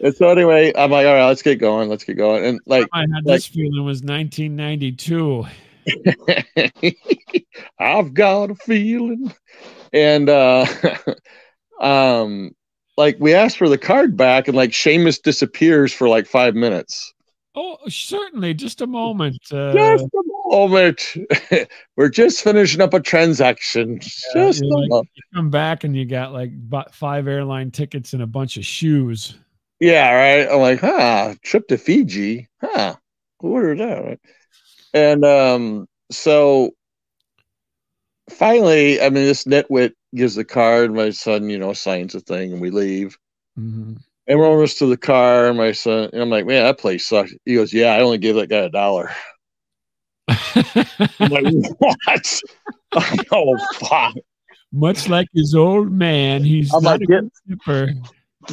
and 0.00 0.14
so 0.14 0.28
anyway, 0.28 0.72
I'm 0.76 0.90
like, 0.90 1.06
all 1.06 1.14
right, 1.14 1.26
let's 1.26 1.42
get 1.42 1.58
going. 1.58 1.88
Let's 1.88 2.04
get 2.04 2.16
going. 2.16 2.44
And 2.44 2.60
like, 2.66 2.86
I 2.92 3.00
had 3.00 3.24
this 3.24 3.46
feeling 3.46 3.84
was 3.84 4.02
1992. 4.02 5.46
I've 7.78 8.12
got 8.12 8.50
a 8.50 8.54
feeling. 8.56 9.32
And 9.92 10.28
uh 10.28 10.66
um 11.80 12.50
like 12.96 13.16
we 13.20 13.34
asked 13.34 13.58
for 13.58 13.68
the 13.68 13.78
card 13.78 14.16
back 14.16 14.48
and 14.48 14.56
like 14.56 14.70
Seamus 14.70 15.22
disappears 15.22 15.92
for 15.92 16.08
like 16.08 16.26
five 16.26 16.54
minutes. 16.54 17.12
Oh, 17.54 17.78
certainly, 17.88 18.52
just 18.52 18.82
a 18.82 18.86
moment. 18.86 19.38
Uh, 19.50 19.72
Just 19.72 20.04
a 20.04 20.22
moment. 20.50 21.14
We're 21.96 22.08
just 22.08 22.42
finishing 22.42 22.80
up 22.80 22.94
a 22.94 23.00
transaction. 23.00 24.00
Yeah, 24.34 24.46
Just 24.46 24.62
like- 24.64 25.06
come 25.34 25.50
back 25.50 25.84
and 25.84 25.96
you 25.96 26.04
got 26.04 26.32
like 26.32 26.50
five 26.92 27.26
airline 27.28 27.70
tickets 27.70 28.12
and 28.12 28.22
a 28.22 28.26
bunch 28.26 28.56
of 28.56 28.64
shoes. 28.64 29.36
yeah, 29.80 30.12
right. 30.12 30.48
I'm 30.50 30.60
like, 30.60 30.80
huh, 30.80 31.34
trip 31.42 31.68
to 31.68 31.78
Fiji. 31.78 32.48
Huh. 32.60 32.94
Are 33.44 33.74
that? 33.76 34.04
Right? 34.04 34.20
And 34.94 35.24
um 35.24 35.86
so 36.10 36.70
finally, 38.30 39.00
I 39.00 39.04
mean 39.10 39.24
this 39.24 39.44
nitwit 39.44 39.92
gives 40.14 40.34
the 40.34 40.44
card, 40.44 40.92
my 40.94 41.10
son, 41.10 41.50
you 41.50 41.58
know, 41.58 41.72
signs 41.72 42.12
the 42.14 42.20
thing 42.20 42.52
and 42.52 42.60
we 42.60 42.70
leave. 42.70 43.18
Mhm. 43.58 43.98
And 44.28 44.38
we're 44.40 44.46
almost 44.48 44.78
to 44.78 44.86
the 44.86 44.96
car, 44.96 45.46
and 45.46 45.56
my 45.56 45.70
son, 45.70 46.10
and 46.12 46.20
I'm 46.20 46.30
like, 46.30 46.46
man, 46.46 46.64
that 46.64 46.78
place 46.78 47.06
sucks. 47.06 47.32
He 47.44 47.54
goes, 47.54 47.72
yeah, 47.72 47.92
I 47.94 48.00
only 48.00 48.18
gave 48.18 48.34
that 48.34 48.48
guy 48.48 48.58
a 48.58 48.68
dollar. 48.68 49.10
I'm 50.28 51.30
like, 51.30 51.54
what? 51.78 52.40
oh, 53.32 53.56
fuck. 53.74 54.14
Much 54.72 55.08
like 55.08 55.28
his 55.32 55.54
old 55.54 55.90
man, 55.92 56.44
he's 56.44 56.72
I'm 56.74 56.82
not 56.82 57.00
like, 57.00 57.02
a 57.02 57.06
good 57.06 57.30
tipper. 57.48 57.88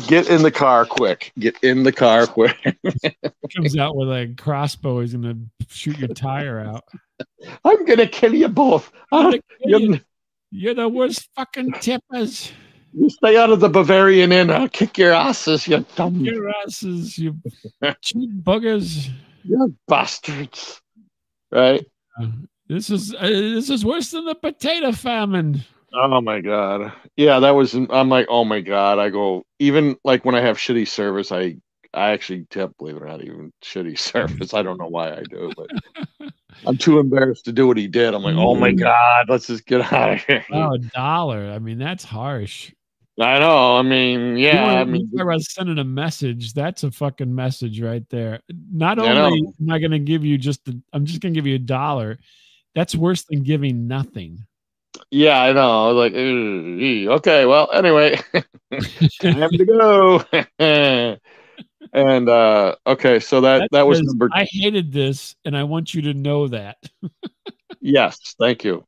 Get 0.07 0.27
in 0.29 0.41
the 0.41 0.51
car 0.51 0.85
quick. 0.85 1.31
Get 1.37 1.55
in 1.63 1.83
the 1.83 1.91
car 1.91 2.25
quick. 2.25 2.55
Comes 3.55 3.77
out 3.77 3.95
with 3.95 4.09
a 4.09 4.33
crossbow, 4.37 5.01
he's 5.01 5.13
gonna 5.13 5.35
shoot 5.67 5.97
your 5.99 6.07
tire 6.09 6.59
out. 6.59 6.83
I'm 7.63 7.85
going 7.85 7.99
to 7.99 8.07
kill 8.07 8.33
you 8.33 8.47
both. 8.49 8.91
Ah, 9.11 9.31
You're, 9.63 9.79
you're- 9.79 10.01
you're 10.55 10.73
the 10.75 10.87
worst 10.87 11.29
fucking 11.35 11.73
tippers. 11.81 12.51
You 12.93 13.09
stay 13.09 13.37
out 13.37 13.49
of 13.49 13.59
the 13.59 13.69
Bavarian 13.69 14.31
Inn. 14.31 14.51
I'll 14.51 14.69
kick 14.69 14.99
your 14.99 15.11
asses, 15.11 15.67
you 15.67 15.83
dumb 15.95 16.19
Your 16.19 16.51
asses, 16.63 17.17
you 17.17 17.35
cheap 18.01 18.29
buggers. 18.43 19.09
you 19.43 19.75
bastards. 19.87 20.79
Right? 21.53 21.85
This 22.67 22.89
is 22.89 23.13
uh, 23.13 23.27
this 23.27 23.69
is 23.69 23.85
worse 23.85 24.11
than 24.11 24.25
the 24.25 24.35
potato 24.35 24.91
famine. 24.91 25.63
Oh 25.93 26.21
my 26.21 26.41
god. 26.41 26.91
Yeah, 27.15 27.39
that 27.39 27.51
was 27.51 27.73
I'm 27.73 28.09
like, 28.09 28.25
oh 28.29 28.43
my 28.43 28.61
god. 28.61 28.99
I 28.99 29.09
go 29.09 29.43
even 29.59 29.95
like 30.03 30.25
when 30.25 30.35
I 30.35 30.41
have 30.41 30.57
shitty 30.57 30.87
service, 30.87 31.31
I 31.31 31.57
I 31.93 32.11
actually 32.11 32.47
tip, 32.49 32.75
believe 32.79 32.95
it 32.95 33.03
or 33.03 33.05
not, 33.05 33.23
even 33.23 33.53
shitty 33.63 33.99
service. 33.99 34.53
I 34.53 34.63
don't 34.63 34.79
know 34.79 34.87
why 34.87 35.11
I 35.11 35.23
do, 35.29 35.51
but 35.55 36.31
I'm 36.65 36.77
too 36.77 36.99
embarrassed 36.99 37.45
to 37.45 37.51
do 37.51 37.67
what 37.67 37.77
he 37.77 37.87
did. 37.87 38.13
I'm 38.13 38.23
like, 38.23 38.35
oh 38.35 38.55
my 38.55 38.71
god, 38.71 39.27
let's 39.29 39.47
just 39.47 39.65
get 39.65 39.93
out 39.93 40.13
of 40.13 40.23
here. 40.23 40.45
Oh, 40.51 40.73
a 40.73 40.79
dollar. 40.79 41.51
I 41.51 41.59
mean, 41.59 41.77
that's 41.77 42.03
harsh. 42.03 42.71
I 43.19 43.39
know. 43.39 43.77
I 43.77 43.81
mean, 43.83 44.37
yeah. 44.37 44.65
I 44.65 44.83
mean, 44.85 45.09
I 45.19 45.23
was 45.23 45.53
sending 45.53 45.77
a 45.77 45.83
message. 45.83 46.53
That's 46.53 46.83
a 46.83 46.91
fucking 46.91 47.33
message 47.33 47.79
right 47.79 48.03
there. 48.09 48.39
Not 48.71 48.97
only 48.97 49.39
am 49.61 49.69
I 49.69 49.79
going 49.79 49.91
to 49.91 49.99
give 49.99 50.25
you 50.25 50.37
just, 50.37 50.67
I'm 50.91 51.05
just 51.05 51.21
going 51.21 51.33
to 51.33 51.37
give 51.37 51.45
you 51.45 51.55
a 51.55 51.59
dollar. 51.59 52.17
That's 52.73 52.95
worse 52.95 53.23
than 53.23 53.43
giving 53.43 53.87
nothing. 53.87 54.39
yeah, 55.11 55.41
I 55.41 55.53
know. 55.53 55.83
I 55.83 55.91
was 55.91 55.95
like, 55.95 56.13
okay, 57.19 57.45
well, 57.45 57.69
anyway, 57.71 58.19
time 59.21 59.51
to 59.51 59.65
go. 59.65 60.23
and 61.93 62.29
uh 62.29 62.75
okay, 62.87 63.19
so 63.19 63.41
that 63.41 63.59
That 63.59 63.71
that 63.71 63.87
was 63.87 64.01
number 64.01 64.29
I 64.33 64.47
hated 64.49 64.91
this, 64.91 65.35
and 65.45 65.55
I 65.55 65.63
want 65.63 65.93
you 65.93 66.01
to 66.03 66.13
know 66.13 66.47
that. 66.47 66.77
yes, 67.81 68.35
thank 68.39 68.63
you. 68.63 68.85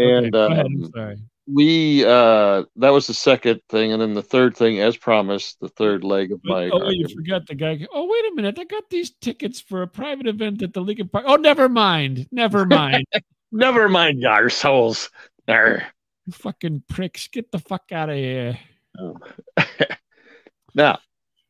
Okay, 0.00 0.26
And 0.26 0.32
go 0.32 0.46
ahead, 0.46 0.66
I'm 0.66 0.84
um, 0.84 0.90
sorry. 0.94 1.18
We 1.52 2.04
uh 2.04 2.64
that 2.76 2.90
was 2.90 3.06
the 3.06 3.14
second 3.14 3.60
thing 3.68 3.92
and 3.92 4.02
then 4.02 4.12
the 4.12 4.22
third 4.22 4.56
thing 4.56 4.80
as 4.80 4.96
promised 4.96 5.58
the 5.60 5.68
third 5.68 6.04
leg 6.04 6.30
of 6.32 6.40
my 6.44 6.68
oh, 6.68 6.90
you 6.90 7.08
forgot 7.08 7.46
the 7.46 7.54
guy. 7.54 7.86
Oh, 7.92 8.06
wait 8.06 8.32
a 8.32 8.34
minute! 8.34 8.58
I 8.58 8.64
got 8.64 8.90
these 8.90 9.10
tickets 9.10 9.60
for 9.60 9.82
a 9.82 9.88
private 9.88 10.26
event 10.26 10.62
at 10.62 10.74
the 10.74 10.80
Lincoln 10.80 11.08
Park. 11.08 11.24
Oh, 11.26 11.36
never 11.36 11.68
mind. 11.68 12.28
Never 12.30 12.66
mind. 12.66 13.06
never 13.52 13.88
mind 13.88 14.20
your 14.20 14.50
souls 14.50 15.10
there 15.46 15.88
You 16.26 16.32
fucking 16.34 16.82
pricks, 16.88 17.28
get 17.28 17.50
the 17.50 17.58
fuck 17.58 17.92
out 17.92 18.10
of 18.10 18.16
here. 18.16 18.58
now 20.74 20.98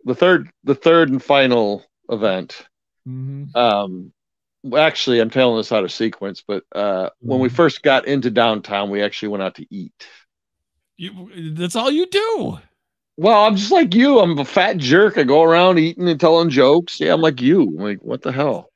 the 0.05 0.15
third 0.15 0.51
the 0.65 0.75
third 0.75 1.11
and 1.11 1.23
final 1.23 1.85
event 2.11 2.67
hmm 3.05 3.45
um 3.55 4.13
well, 4.63 4.83
actually 4.83 5.21
i'm 5.21 5.31
telling 5.31 5.57
this 5.57 5.73
out 5.73 5.85
of 5.85 5.93
sequence 5.93 6.43
but 6.47 6.65
uh 6.75 7.11
when 7.21 7.41
we 7.41 7.49
Mhm. 7.49 7.53
first 7.53 7.83
got 7.83 8.07
into 8.07 8.31
downtown 8.31 8.91
we 8.91 9.03
actually 9.03 9.29
went 9.29 9.43
out 9.43 9.55
to 9.57 9.67
eat 9.71 9.93
You, 10.97 11.53
that's 11.55 11.77
all 11.77 11.91
you 11.91 12.07
do. 12.07 12.59
well 13.17 13.45
i'm 13.45 13.57
just 13.57 13.71
like 13.73 13.95
you 13.95 14.19
i'm 14.21 14.39
a 14.39 14.45
fat 14.45 14.79
jerk 14.79 15.17
i 15.19 15.23
go 15.23 15.43
around 15.43 15.79
eating 15.79 16.09
and 16.09 16.19
telling 16.21 16.51
jokes 16.51 17.01
yeah 17.01 17.13
i'm 17.13 17.21
like 17.21 17.41
you 17.41 17.63
I'm 17.63 17.77
like 17.77 17.99
what 18.03 18.23
the 18.23 18.33
hell 18.33 18.71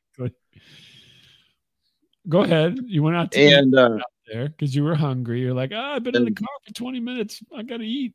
Go 2.28 2.42
ahead. 2.42 2.78
You 2.86 3.02
went 3.02 3.16
out 3.16 3.32
to 3.32 3.40
eat 3.40 3.52
and 3.52 3.74
uh 3.74 3.98
there 4.28 4.48
because 4.48 4.76
you 4.76 4.84
were 4.84 4.94
hungry. 4.94 5.40
You're 5.40 5.52
like, 5.54 5.72
oh, 5.74 5.76
I've 5.80 6.04
been 6.04 6.14
in 6.14 6.24
the 6.24 6.30
car 6.30 6.46
for 6.64 6.72
20 6.72 7.00
minutes. 7.00 7.42
I 7.54 7.64
gotta 7.64 7.82
eat. 7.82 8.14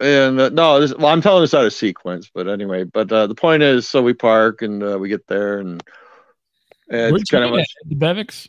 and 0.00 0.40
uh, 0.40 0.48
no, 0.48 0.80
this, 0.80 0.94
well, 0.94 1.08
I'm 1.08 1.20
telling 1.20 1.42
this 1.42 1.52
out 1.52 1.66
of 1.66 1.74
sequence, 1.74 2.30
but 2.32 2.48
anyway. 2.48 2.84
But 2.84 3.12
uh, 3.12 3.26
the 3.26 3.34
point 3.34 3.62
is, 3.62 3.86
so 3.86 4.02
we 4.02 4.14
park 4.14 4.62
and 4.62 4.82
uh, 4.82 4.98
we 4.98 5.10
get 5.10 5.26
there, 5.26 5.58
and, 5.58 5.82
and 5.82 5.82
it's 6.88 7.32
you 7.32 7.38
kind 7.38 7.44
of 7.44 7.66
the 7.86 7.96
Bevics? 7.96 8.48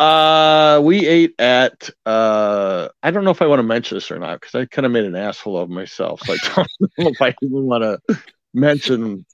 uh, 0.00 0.80
we 0.82 1.06
ate 1.06 1.34
at 1.38 1.90
uh, 2.06 2.88
I 3.02 3.10
don't 3.10 3.22
know 3.22 3.30
if 3.30 3.42
I 3.42 3.46
want 3.46 3.58
to 3.58 3.64
mention 3.64 3.96
this 3.96 4.10
or 4.10 4.18
not 4.18 4.40
because 4.40 4.54
I 4.54 4.64
kind 4.64 4.86
of 4.86 4.92
made 4.92 5.04
an 5.04 5.14
asshole 5.14 5.58
of 5.58 5.68
myself, 5.68 6.22
so 6.22 6.32
I 6.56 6.56
don't 6.56 6.68
know 6.98 7.08
if 7.08 7.20
I 7.22 7.34
even 7.42 7.66
want 7.66 7.84
to 7.84 8.18
mention 8.54 9.26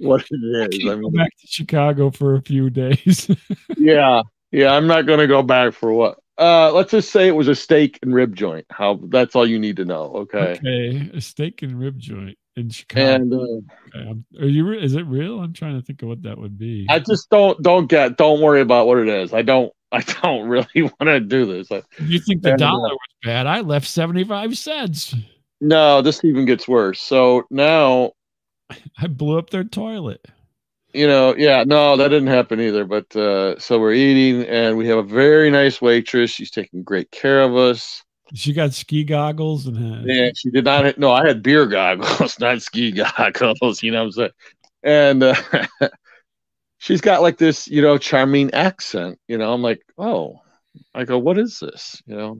what 0.00 0.24
it 0.30 0.72
is. 0.72 0.88
I 0.88 0.96
mean, 0.96 1.12
back 1.12 1.30
to 1.40 1.46
Chicago 1.46 2.10
for 2.10 2.34
a 2.34 2.40
few 2.40 2.70
days. 2.70 3.30
yeah, 3.76 4.22
yeah, 4.50 4.74
I'm 4.74 4.86
not 4.86 5.06
going 5.06 5.20
to 5.20 5.26
go 5.26 5.42
back 5.42 5.74
for 5.74 5.92
what. 5.92 6.18
Uh, 6.38 6.70
let's 6.72 6.90
just 6.90 7.12
say 7.12 7.28
it 7.28 7.36
was 7.36 7.48
a 7.48 7.54
steak 7.54 7.98
and 8.02 8.14
rib 8.14 8.34
joint. 8.34 8.66
How 8.70 8.98
that's 9.08 9.36
all 9.36 9.46
you 9.46 9.58
need 9.58 9.76
to 9.76 9.84
know. 9.84 10.12
Okay. 10.16 10.58
okay, 10.58 11.10
a 11.12 11.20
steak 11.20 11.60
and 11.60 11.78
rib 11.78 11.98
joint 11.98 12.38
in 12.56 12.70
Chicago. 12.70 13.14
And 13.14 13.34
uh, 13.34 13.98
Okay, 13.98 14.14
are 14.40 14.46
you? 14.46 14.72
Is 14.72 14.94
it 14.94 15.06
real? 15.06 15.40
I'm 15.40 15.52
trying 15.52 15.78
to 15.78 15.84
think 15.84 16.02
of 16.02 16.08
what 16.08 16.22
that 16.22 16.38
would 16.38 16.58
be. 16.58 16.86
I 16.88 16.98
just 16.98 17.28
don't 17.30 17.60
don't 17.62 17.86
get 17.86 18.16
don't 18.16 18.40
worry 18.40 18.60
about 18.60 18.86
what 18.86 18.98
it 18.98 19.08
is. 19.08 19.32
I 19.32 19.42
don't 19.42 19.72
I 19.92 20.00
don't 20.22 20.48
really 20.48 20.66
want 20.74 21.00
to 21.02 21.20
do 21.20 21.46
this. 21.46 21.70
I, 21.70 21.82
you 21.98 22.18
think 22.20 22.42
the 22.42 22.52
and, 22.52 22.62
uh, 22.62 22.66
dollar 22.66 22.90
was 22.90 22.98
bad? 23.22 23.46
I 23.46 23.60
left 23.60 23.86
75 23.86 24.58
cents. 24.58 25.14
no, 25.60 26.02
this 26.02 26.24
even 26.24 26.44
gets 26.44 26.66
worse. 26.68 27.00
So 27.00 27.44
now 27.50 28.12
I 28.98 29.06
blew 29.06 29.38
up 29.38 29.50
their 29.50 29.64
toilet. 29.64 30.26
you 30.92 31.06
know, 31.06 31.34
yeah, 31.36 31.64
no, 31.64 31.96
that 31.96 32.08
didn't 32.08 32.28
happen 32.28 32.60
either. 32.60 32.84
But 32.84 33.14
uh, 33.16 33.58
so 33.58 33.78
we're 33.78 33.92
eating, 33.92 34.42
and 34.48 34.76
we 34.76 34.88
have 34.88 34.98
a 34.98 35.02
very 35.02 35.50
nice 35.50 35.80
waitress. 35.80 36.30
She's 36.30 36.50
taking 36.50 36.82
great 36.82 37.10
care 37.10 37.42
of 37.42 37.54
us. 37.56 38.02
She 38.34 38.52
got 38.52 38.72
ski 38.72 39.04
goggles 39.04 39.66
and 39.66 39.76
had, 39.76 40.08
And 40.08 40.36
she 40.36 40.50
did 40.50 40.64
not. 40.64 40.98
No, 40.98 41.12
I 41.12 41.26
had 41.26 41.42
beer 41.42 41.66
goggles, 41.66 42.38
not 42.40 42.60
ski 42.62 42.90
goggles. 42.92 43.82
You 43.82 43.92
know 43.92 44.00
what 44.00 44.04
I'm 44.06 44.12
saying? 44.12 44.30
And 44.82 45.22
uh, 45.22 45.34
she's 46.78 47.00
got 47.00 47.22
like 47.22 47.38
this, 47.38 47.68
you 47.68 47.82
know, 47.82 47.98
charming 47.98 48.52
accent. 48.52 49.18
You 49.28 49.38
know, 49.38 49.52
I'm 49.52 49.62
like, 49.62 49.82
oh, 49.98 50.40
I 50.94 51.04
go, 51.04 51.18
what 51.18 51.38
is 51.38 51.58
this? 51.60 52.02
You 52.06 52.16
know, 52.16 52.38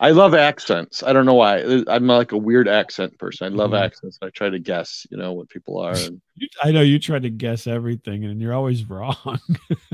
I 0.00 0.10
love 0.10 0.34
accents. 0.34 1.02
I 1.02 1.12
don't 1.12 1.24
know 1.26 1.34
why. 1.34 1.82
I'm 1.86 2.06
like 2.06 2.32
a 2.32 2.36
weird 2.36 2.68
accent 2.68 3.16
person. 3.18 3.46
I 3.52 3.56
love 3.56 3.70
Mhm. 3.70 3.80
accents. 3.80 4.18
I 4.20 4.30
try 4.30 4.50
to 4.50 4.58
guess, 4.58 5.06
you 5.10 5.16
know, 5.16 5.32
what 5.32 5.48
people 5.48 5.78
are. 5.78 5.94
And, 5.94 6.20
I 6.64 6.72
know 6.72 6.80
you 6.82 6.98
try 6.98 7.18
to 7.20 7.30
guess 7.30 7.66
everything 7.66 8.24
and 8.24 8.40
you're 8.40 8.52
always 8.54 8.88
wrong. 8.88 9.38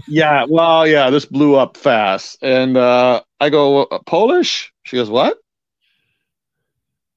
yeah, 0.08 0.46
well, 0.48 0.86
yeah, 0.86 1.10
this 1.10 1.26
blew 1.26 1.56
up 1.56 1.76
fast. 1.76 2.38
And 2.42 2.76
uh, 2.76 3.22
I 3.38 3.50
go, 3.50 3.82
"Uh, 3.84 3.98
Polish? 4.06 4.69
She 4.90 4.96
goes, 4.96 5.08
what? 5.08 5.38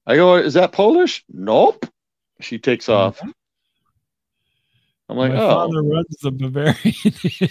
I 0.06 0.14
go, 0.14 0.36
is 0.36 0.54
that 0.54 0.70
Polish? 0.70 1.24
Nope. 1.28 1.86
She 2.40 2.60
takes 2.60 2.88
off. 2.88 3.20
I'm 5.08 5.16
like, 5.16 5.32
My 5.32 5.42
oh, 5.42 5.48
father 5.48 5.82
runs 5.82 6.16
the 6.22 6.30
Bavarian. 6.30 7.50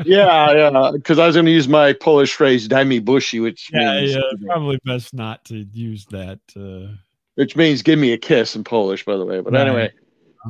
Yeah, 0.04 0.52
yeah. 0.52 0.90
Because 0.92 1.20
I 1.20 1.26
was 1.28 1.36
going 1.36 1.46
to 1.46 1.52
use 1.52 1.68
my 1.68 1.92
Polish 1.92 2.34
phrase, 2.34 2.66
"daj 2.66 2.84
mi 2.88 2.98
bushi," 2.98 3.38
which 3.38 3.70
yeah, 3.72 4.00
means 4.00 4.14
yeah. 4.16 4.20
Probably 4.44 4.80
best 4.84 5.14
not 5.14 5.44
to 5.46 5.64
use 5.72 6.04
that. 6.06 6.40
Uh, 6.56 6.96
which 7.36 7.54
means 7.54 7.82
"give 7.82 7.98
me 7.98 8.12
a 8.12 8.18
kiss" 8.18 8.56
in 8.56 8.64
Polish, 8.64 9.04
by 9.04 9.16
the 9.16 9.24
way. 9.24 9.40
But 9.40 9.52
Right. 9.52 9.66
anyway, 9.68 9.92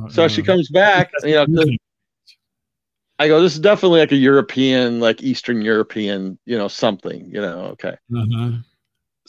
so 0.09 0.27
she 0.27 0.41
comes 0.41 0.67
back. 0.69 1.11
You 1.23 1.45
know. 1.45 1.65
I 3.19 3.27
go, 3.27 3.39
"This 3.39 3.53
is 3.53 3.59
definitely 3.59 3.99
like 3.99 4.11
a 4.11 4.17
European, 4.17 4.99
like 4.99 5.21
Eastern 5.21 5.61
European, 5.61 6.39
you 6.45 6.57
know, 6.57 6.67
something." 6.67 7.29
You 7.29 7.41
know, 7.41 7.59
okay. 7.73 7.95
Uh-huh. 8.13 8.51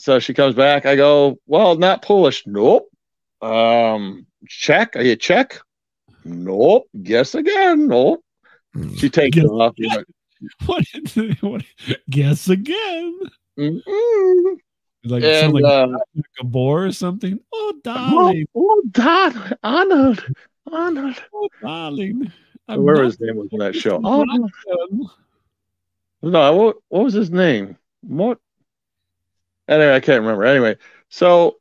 So 0.03 0.19
she 0.19 0.33
comes 0.33 0.53
back. 0.53 0.85
I 0.85 0.97
go, 0.97 1.39
"Well, 1.47 1.77
not 1.77 2.01
Polish." 2.01 2.43
Nope. 2.45 2.89
Um, 3.41 4.25
Czech? 4.49 4.97
Are 4.97 5.01
you 5.01 5.15
Czech? 5.15 5.61
Nope. 6.25 6.89
Guess 7.01 7.35
again. 7.35 7.87
Nope. 7.87 8.21
She 8.97 9.09
takes 9.09 9.37
Guess 9.37 9.45
off. 9.45 9.73
You 9.77 9.87
know, 9.95 10.03
What, 10.65 10.83
what? 11.39 11.63
Guess 12.09 12.49
again. 12.49 13.17
"Mm-mm." 13.57 14.57
Like, 15.05 15.23
and 15.23 15.53
like 15.53 15.63
uh, 15.63 15.87
a 16.41 16.43
boar 16.43 16.87
or 16.87 16.91
something. 16.91 17.39
Oh, 17.53 17.71
oh, 17.73 17.79
darling. 17.81 18.45
oh, 18.53 18.83
Don, 18.91 19.55
Arnold, 19.63 20.25
Arnold. 20.69 21.23
Oh, 21.33 21.47
darling. 21.61 22.29
I'm 22.67 22.83
Where 22.83 22.95
not 22.95 23.05
his 23.05 23.21
name 23.21 23.37
was 23.37 23.47
in 23.53 23.59
that 23.59 23.73
show? 23.73 24.01
Oh, 24.03 24.25
no, 26.21 26.55
what, 26.57 26.75
what 26.89 27.03
was 27.05 27.13
his 27.13 27.31
name? 27.31 27.77
What? 28.01 28.39
Anyway, 29.67 29.95
I 29.95 29.99
can't 29.99 30.21
remember. 30.21 30.45
Anyway, 30.45 30.77
so 31.09 31.57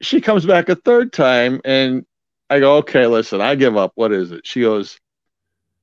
she 0.00 0.20
comes 0.20 0.44
back 0.44 0.68
a 0.68 0.74
third 0.74 1.12
time, 1.12 1.60
and 1.64 2.04
I 2.50 2.60
go, 2.60 2.76
okay, 2.78 3.06
listen, 3.06 3.40
I 3.40 3.54
give 3.54 3.76
up. 3.76 3.92
What 3.94 4.12
is 4.12 4.32
it? 4.32 4.46
She 4.46 4.62
goes, 4.62 4.98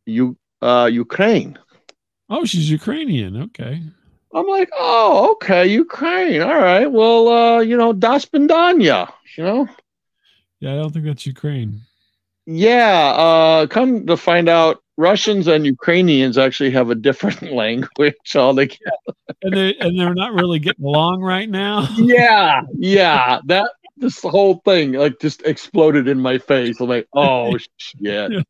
you, 0.06 0.38
uh, 0.62 0.90
Ukraine. 0.92 1.58
Oh, 2.30 2.46
she's 2.46 2.70
Ukrainian. 2.70 3.42
Okay. 3.44 3.82
I'm 4.34 4.48
like, 4.48 4.70
oh, 4.78 5.32
okay, 5.34 5.68
Ukraine. 5.68 6.42
All 6.42 6.58
right. 6.58 6.92
Well, 6.92 7.28
uh, 7.28 7.60
you 7.60 7.78
know, 7.78 7.94
Das 7.94 8.26
Bandanya, 8.26 9.12
you 9.38 9.44
know? 9.44 9.68
Yeah, 10.60 10.74
I 10.74 10.76
don't 10.76 10.92
think 10.92 11.06
that's 11.06 11.26
Ukraine. 11.26 11.82
Yeah, 12.46 13.14
uh, 13.16 13.68
come 13.68 14.06
to 14.08 14.18
find 14.18 14.50
out, 14.50 14.83
Russians 14.98 15.48
and 15.48 15.66
Ukrainians 15.66 16.38
actually 16.38 16.72
have 16.72 16.90
a 16.90 16.96
different 16.96 17.42
language 17.54 18.16
altogether. 18.36 18.80
And 19.42 19.56
they 19.56 19.76
and 19.76 20.00
they're 20.00 20.14
not 20.14 20.34
really 20.34 20.60
getting 20.60 20.86
along 20.86 21.22
right 21.22 21.50
now. 21.50 21.88
yeah, 21.98 22.62
yeah. 22.78 23.40
That 23.46 23.72
this 23.98 24.22
whole 24.22 24.62
thing 24.66 24.94
like 24.94 25.20
just 25.20 25.42
exploded 25.44 26.08
in 26.08 26.20
my 26.20 26.38
face. 26.38 26.80
I'm 26.80 26.90
like, 26.90 27.08
oh 27.14 27.58
shit. 27.78 28.46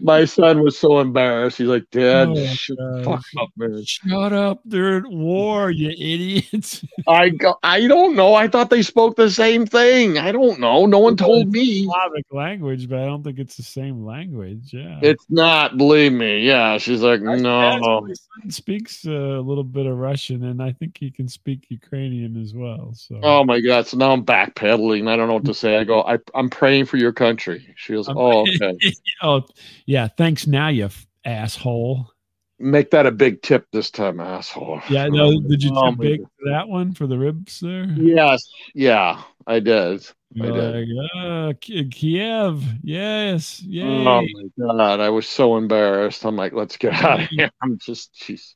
My 0.00 0.24
son 0.26 0.62
was 0.62 0.78
so 0.78 0.98
embarrassed. 1.00 1.58
He's 1.58 1.68
like, 1.68 1.84
Dad, 1.90 2.28
Oh, 2.28 2.46
shut 2.46 2.76
fuck 3.04 3.24
up, 3.40 3.48
man. 3.56 3.82
Shut 3.84 4.32
up! 4.32 4.60
They're 4.64 4.98
at 4.98 5.06
war, 5.06 5.70
you 5.70 5.88
idiots. 5.90 6.84
I 7.08 7.30
go, 7.30 7.54
I 7.62 7.86
don't 7.86 8.14
know. 8.14 8.34
I 8.34 8.48
thought 8.48 8.68
they 8.68 8.82
spoke 8.82 9.16
the 9.16 9.30
same 9.30 9.64
thing. 9.66 10.18
I 10.18 10.30
don't 10.32 10.60
know. 10.60 10.84
No 10.86 10.98
one 10.98 11.16
told 11.16 11.48
me. 11.48 11.84
Slavic 11.84 12.26
language, 12.32 12.88
but 12.88 12.98
I 12.98 13.06
don't 13.06 13.22
think 13.24 13.38
it's 13.38 13.56
the 13.56 13.62
same 13.62 14.04
language. 14.04 14.74
Yeah. 14.74 14.98
It's 15.02 15.24
not, 15.30 15.78
believe 15.78 16.12
me. 16.12 16.40
Yeah. 16.40 16.76
She's 16.78 17.00
like, 17.00 17.20
That's- 17.22 17.40
no. 17.40 18.02
My 18.02 18.12
son 18.12 18.50
speaks 18.50 19.06
uh, 19.06 19.10
a 19.10 19.40
little 19.40 19.64
bit 19.64 19.86
of 19.86 19.96
Russian, 19.96 20.44
and 20.44 20.62
I 20.62 20.72
think 20.72 20.98
he 20.98 21.10
can 21.10 21.28
speak 21.28 21.66
Ukrainian 21.70 22.40
as 22.40 22.52
well. 22.54 22.92
So. 22.94 23.20
Oh 23.22 23.44
my 23.44 23.60
God. 23.60 23.86
So 23.86 23.96
now 23.96 24.12
I'm 24.12 24.24
backpedaling. 24.24 25.08
I 25.08 25.16
don't 25.16 25.28
know 25.28 25.34
what 25.34 25.44
to 25.46 25.54
say. 25.54 25.78
I 25.78 25.84
go, 25.84 26.02
I, 26.02 26.18
I'm 26.34 26.50
praying 26.50 26.84
for 26.86 26.98
your 26.98 27.12
country. 27.12 27.74
She 27.76 27.94
goes, 27.94 28.08
I'm- 28.08 28.18
oh, 28.18 28.42
okay. 28.42 28.76
oh, 29.22 29.42
yeah. 29.88 30.06
Thanks. 30.06 30.46
Now 30.46 30.68
you 30.68 30.84
f- 30.84 31.06
asshole. 31.24 32.12
Make 32.60 32.90
that 32.90 33.06
a 33.06 33.10
big 33.10 33.40
tip 33.40 33.66
this 33.72 33.90
time, 33.90 34.20
asshole. 34.20 34.80
Yeah. 34.90 35.08
No. 35.08 35.40
Did 35.40 35.62
you 35.62 35.70
Oh, 35.74 35.90
tip 35.90 35.98
my 35.98 36.04
big 36.04 36.20
for 36.22 36.50
that 36.50 36.68
one 36.68 36.92
for 36.92 37.06
the 37.06 37.18
ribs 37.18 37.60
there? 37.60 37.86
Yes. 37.96 38.44
Yeah, 38.74 39.22
I 39.46 39.60
did. 39.60 40.06
I 40.40 40.44
You're 40.44 40.52
did. 40.52 40.88
like, 40.90 41.14
uh, 41.24 41.52
Ki- 41.60 41.88
Kiev. 41.88 42.62
Yes. 42.82 43.62
Yay. 43.62 43.82
Oh 43.84 44.04
my 44.22 44.66
God. 44.66 45.00
I 45.00 45.08
was 45.08 45.26
so 45.26 45.56
embarrassed. 45.56 46.26
I'm 46.26 46.36
like, 46.36 46.52
let's 46.52 46.76
get 46.76 46.92
out 46.92 47.22
of 47.22 47.28
here. 47.30 47.50
I'm 47.62 47.78
just, 47.78 48.12
jeez. 48.14 48.54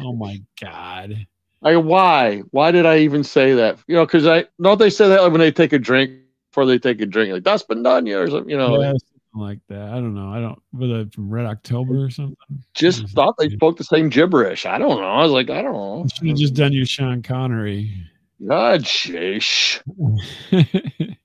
Oh 0.00 0.14
my 0.14 0.42
God. 0.60 1.26
I 1.62 1.76
why? 1.76 2.38
Why 2.50 2.72
did 2.72 2.86
I 2.86 2.98
even 2.98 3.22
say 3.22 3.54
that? 3.54 3.78
You 3.86 3.96
know, 3.96 4.06
because 4.06 4.26
I 4.26 4.46
don't 4.60 4.78
they 4.78 4.90
say 4.90 5.08
that 5.08 5.30
when 5.30 5.38
they 5.40 5.52
take 5.52 5.72
a 5.72 5.78
drink 5.78 6.12
before 6.50 6.66
they 6.66 6.78
take 6.78 7.00
a 7.00 7.06
drink, 7.06 7.32
like 7.32 7.44
that's 7.44 7.62
been 7.62 7.82
done, 7.84 8.08
or 8.08 8.28
something. 8.28 8.50
You 8.50 8.56
know, 8.56 8.80
yeah, 8.80 8.90
something 8.92 9.11
like 9.34 9.60
that. 9.68 9.88
I 9.88 9.94
don't 9.94 10.14
know. 10.14 10.32
I 10.32 10.40
don't. 10.40 10.58
Was 10.72 10.90
it 11.06 11.14
from 11.14 11.30
Red 11.30 11.46
October 11.46 12.04
or 12.04 12.10
something? 12.10 12.36
just 12.74 13.08
thought 13.10 13.34
they 13.38 13.48
spoke 13.50 13.76
the 13.78 13.84
same 13.84 14.08
gibberish. 14.08 14.66
I 14.66 14.78
don't 14.78 15.00
know. 15.00 15.06
I 15.08 15.22
was 15.22 15.32
like, 15.32 15.50
I 15.50 15.62
don't 15.62 15.72
know. 15.72 16.02
You 16.04 16.08
should 16.14 16.28
have 16.28 16.36
just 16.38 16.54
done 16.54 16.72
your 16.72 16.86
Sean 16.86 17.22
Connery. 17.22 17.92
God, 18.46 18.82
sheesh. 18.82 19.80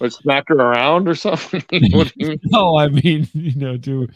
But 0.00 0.12
smack 0.12 0.48
her 0.48 0.56
around 0.56 1.06
or 1.06 1.14
something. 1.14 1.62
what 1.92 2.08
do 2.08 2.12
you 2.16 2.28
mean? 2.30 2.40
no, 2.46 2.76
I 2.76 2.88
mean, 2.88 3.28
you 3.34 3.54
know, 3.54 3.76
do 3.76 4.08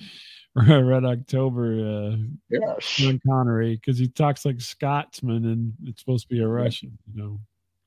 Red 0.57 1.05
October, 1.05 2.13
uh, 2.13 2.17
Yes. 2.51 2.83
Sean 2.83 3.21
Connery, 3.25 3.77
because 3.77 3.97
he 3.97 4.09
talks 4.09 4.45
like 4.45 4.61
Scotsman 4.61 5.45
and 5.45 5.75
it's 5.85 6.01
supposed 6.03 6.29
to 6.29 6.35
be 6.35 6.41
a 6.43 6.49
Russian, 6.49 6.99
you 7.07 7.23
know. 7.23 7.39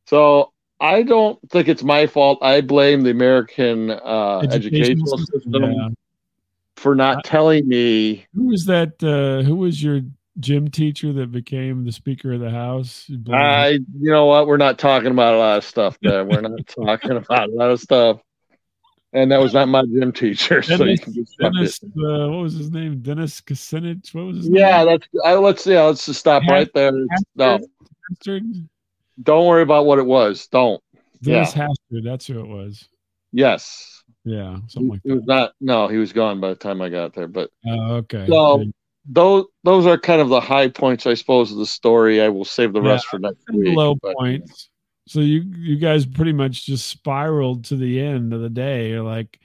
So 0.06 0.54
I 0.80 1.04
don't 1.04 1.38
think 1.50 1.68
it's 1.68 1.84
my 1.84 2.08
fault. 2.08 2.40
I 2.42 2.62
blame 2.62 3.02
the 3.02 3.12
American 3.12 3.92
uh, 3.92 4.40
educational 4.52 5.18
system 5.18 5.54
Yeah. 5.64 5.90
for 6.78 6.96
not 6.96 7.24
telling 7.26 7.68
me. 7.68 8.26
Who 8.34 8.48
was 8.48 8.66
that? 8.66 9.02
Uh, 9.04 9.44
who 9.46 9.56
was 9.58 9.84
your 9.84 10.02
gym 10.40 10.70
teacher 10.70 11.12
that 11.14 11.32
became 11.32 11.84
the 11.84 11.92
Speaker 11.92 12.34
of 12.34 12.40
the 12.40 12.50
House? 12.50 13.06
You? 13.08 13.20
I, 13.34 13.68
you 13.72 14.12
know 14.12 14.26
what? 14.28 14.48
We're 14.48 14.58
not 14.58 14.80
talking 14.80 15.12
about 15.12 15.34
a 15.34 15.38
lot 15.38 15.58
of 15.58 15.66
stuff 15.66 15.98
there. 16.02 16.24
We're 16.24 16.42
not 16.42 16.66
talking 16.68 17.12
about 17.18 17.50
a 17.50 17.52
lot 17.52 17.72
of 17.72 17.80
stuff. 17.82 18.22
And 19.12 19.32
that 19.32 19.40
was 19.42 19.54
not 19.56 19.68
my 19.68 19.82
gym 19.84 20.12
teacher. 20.14 20.62
So 20.62 20.74
you 20.86 20.96
Dennis, 20.96 21.00
can 21.00 21.14
just 21.16 21.36
fuck 21.42 21.52
Dennis 21.54 21.80
uh, 21.84 22.30
what 22.30 22.44
was 22.44 22.54
his 22.54 22.70
name? 22.72 23.02
Dennis 23.02 23.42
Kucinich. 23.42 24.14
What 24.14 24.26
was 24.28 24.38
his 24.38 24.50
Yeah, 24.50 24.84
name? 24.84 25.00
that's. 25.00 25.08
I, 25.26 25.34
let's 25.34 25.66
yeah. 25.66 25.82
Let's 25.84 26.06
just 26.06 26.20
stop 26.20 26.44
right 26.48 26.70
there. 26.76 26.90
It's- 26.96 27.24
no, 27.36 27.60
Hastert? 28.14 28.44
Don't 29.22 29.46
worry 29.46 29.62
about 29.64 29.86
what 29.86 30.00
it 30.00 30.06
was. 30.06 30.48
Don't. 30.48 30.82
Dennis 31.22 31.54
Hastert. 31.54 32.04
That's 32.04 32.28
who 32.28 32.40
it 32.40 32.48
was. 32.48 32.88
Yes, 33.32 34.04
Yeah, 34.24 34.58
something 34.68 34.90
like 34.90 35.02
he 35.04 35.12
was 35.12 35.22
that. 35.26 35.28
not. 35.28 35.52
No, 35.62 35.88
he 35.88 35.98
was 35.98 36.14
gone 36.14 36.40
by 36.40 36.50
the 36.50 36.56
time 36.56 36.82
I 36.82 36.90
got 36.90 37.14
there. 37.14 37.28
But 37.28 37.52
Oh, 37.68 37.96
okay. 37.98 38.26
So, 38.28 38.64
those 39.06 39.46
those 39.64 39.86
are 39.86 39.98
kind 39.98 40.22
of 40.22 40.30
the 40.30 40.40
high 40.42 40.68
points, 40.70 41.06
I 41.06 41.14
suppose, 41.14 41.52
of 41.52 41.58
the 41.58 41.66
story. 41.66 42.22
I 42.22 42.30
will 42.30 42.46
save 42.46 42.74
the 42.74 42.82
Yeah, 42.82 42.90
rest 42.92 43.08
for 43.08 43.20
next 43.20 43.44
the 43.48 43.58
week. 43.58 43.76
low 43.78 43.96
but- 43.96 44.16
points. 44.16 44.70
So 45.08 45.20
you 45.22 45.42
you 45.58 45.76
guys 45.78 46.06
pretty 46.06 46.34
much 46.34 46.66
just 46.68 46.88
spiraled 46.88 47.66
to 47.66 47.76
the 47.76 48.00
end 48.00 48.32
of 48.34 48.42
the 48.42 48.50
day. 48.50 48.90
You're 48.90 49.02
like, 49.04 49.40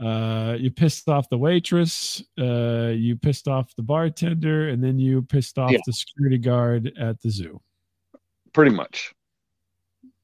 uh, 0.00 0.56
you 0.58 0.70
pissed 0.70 1.08
off 1.08 1.28
the 1.28 1.38
waitress, 1.38 2.22
uh, 2.40 2.92
you 2.94 3.16
pissed 3.16 3.48
off 3.48 3.74
the 3.76 3.82
bartender, 3.82 4.68
and 4.68 4.82
then 4.82 4.98
you 5.00 5.22
pissed 5.22 5.58
off 5.58 5.72
Yeah. 5.72 5.78
the 5.86 5.92
security 5.92 6.38
guard 6.38 6.92
at 6.98 7.20
the 7.20 7.30
zoo. 7.30 7.60
Pretty 8.52 8.70
much. 8.70 9.14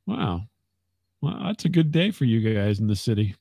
Wow. 0.06 0.42
Well, 1.20 1.38
that's 1.44 1.64
a 1.64 1.68
good 1.68 1.90
day 1.90 2.10
for 2.10 2.24
you 2.24 2.54
guys 2.54 2.78
in 2.80 2.86
the 2.86 2.96
city. 2.96 3.34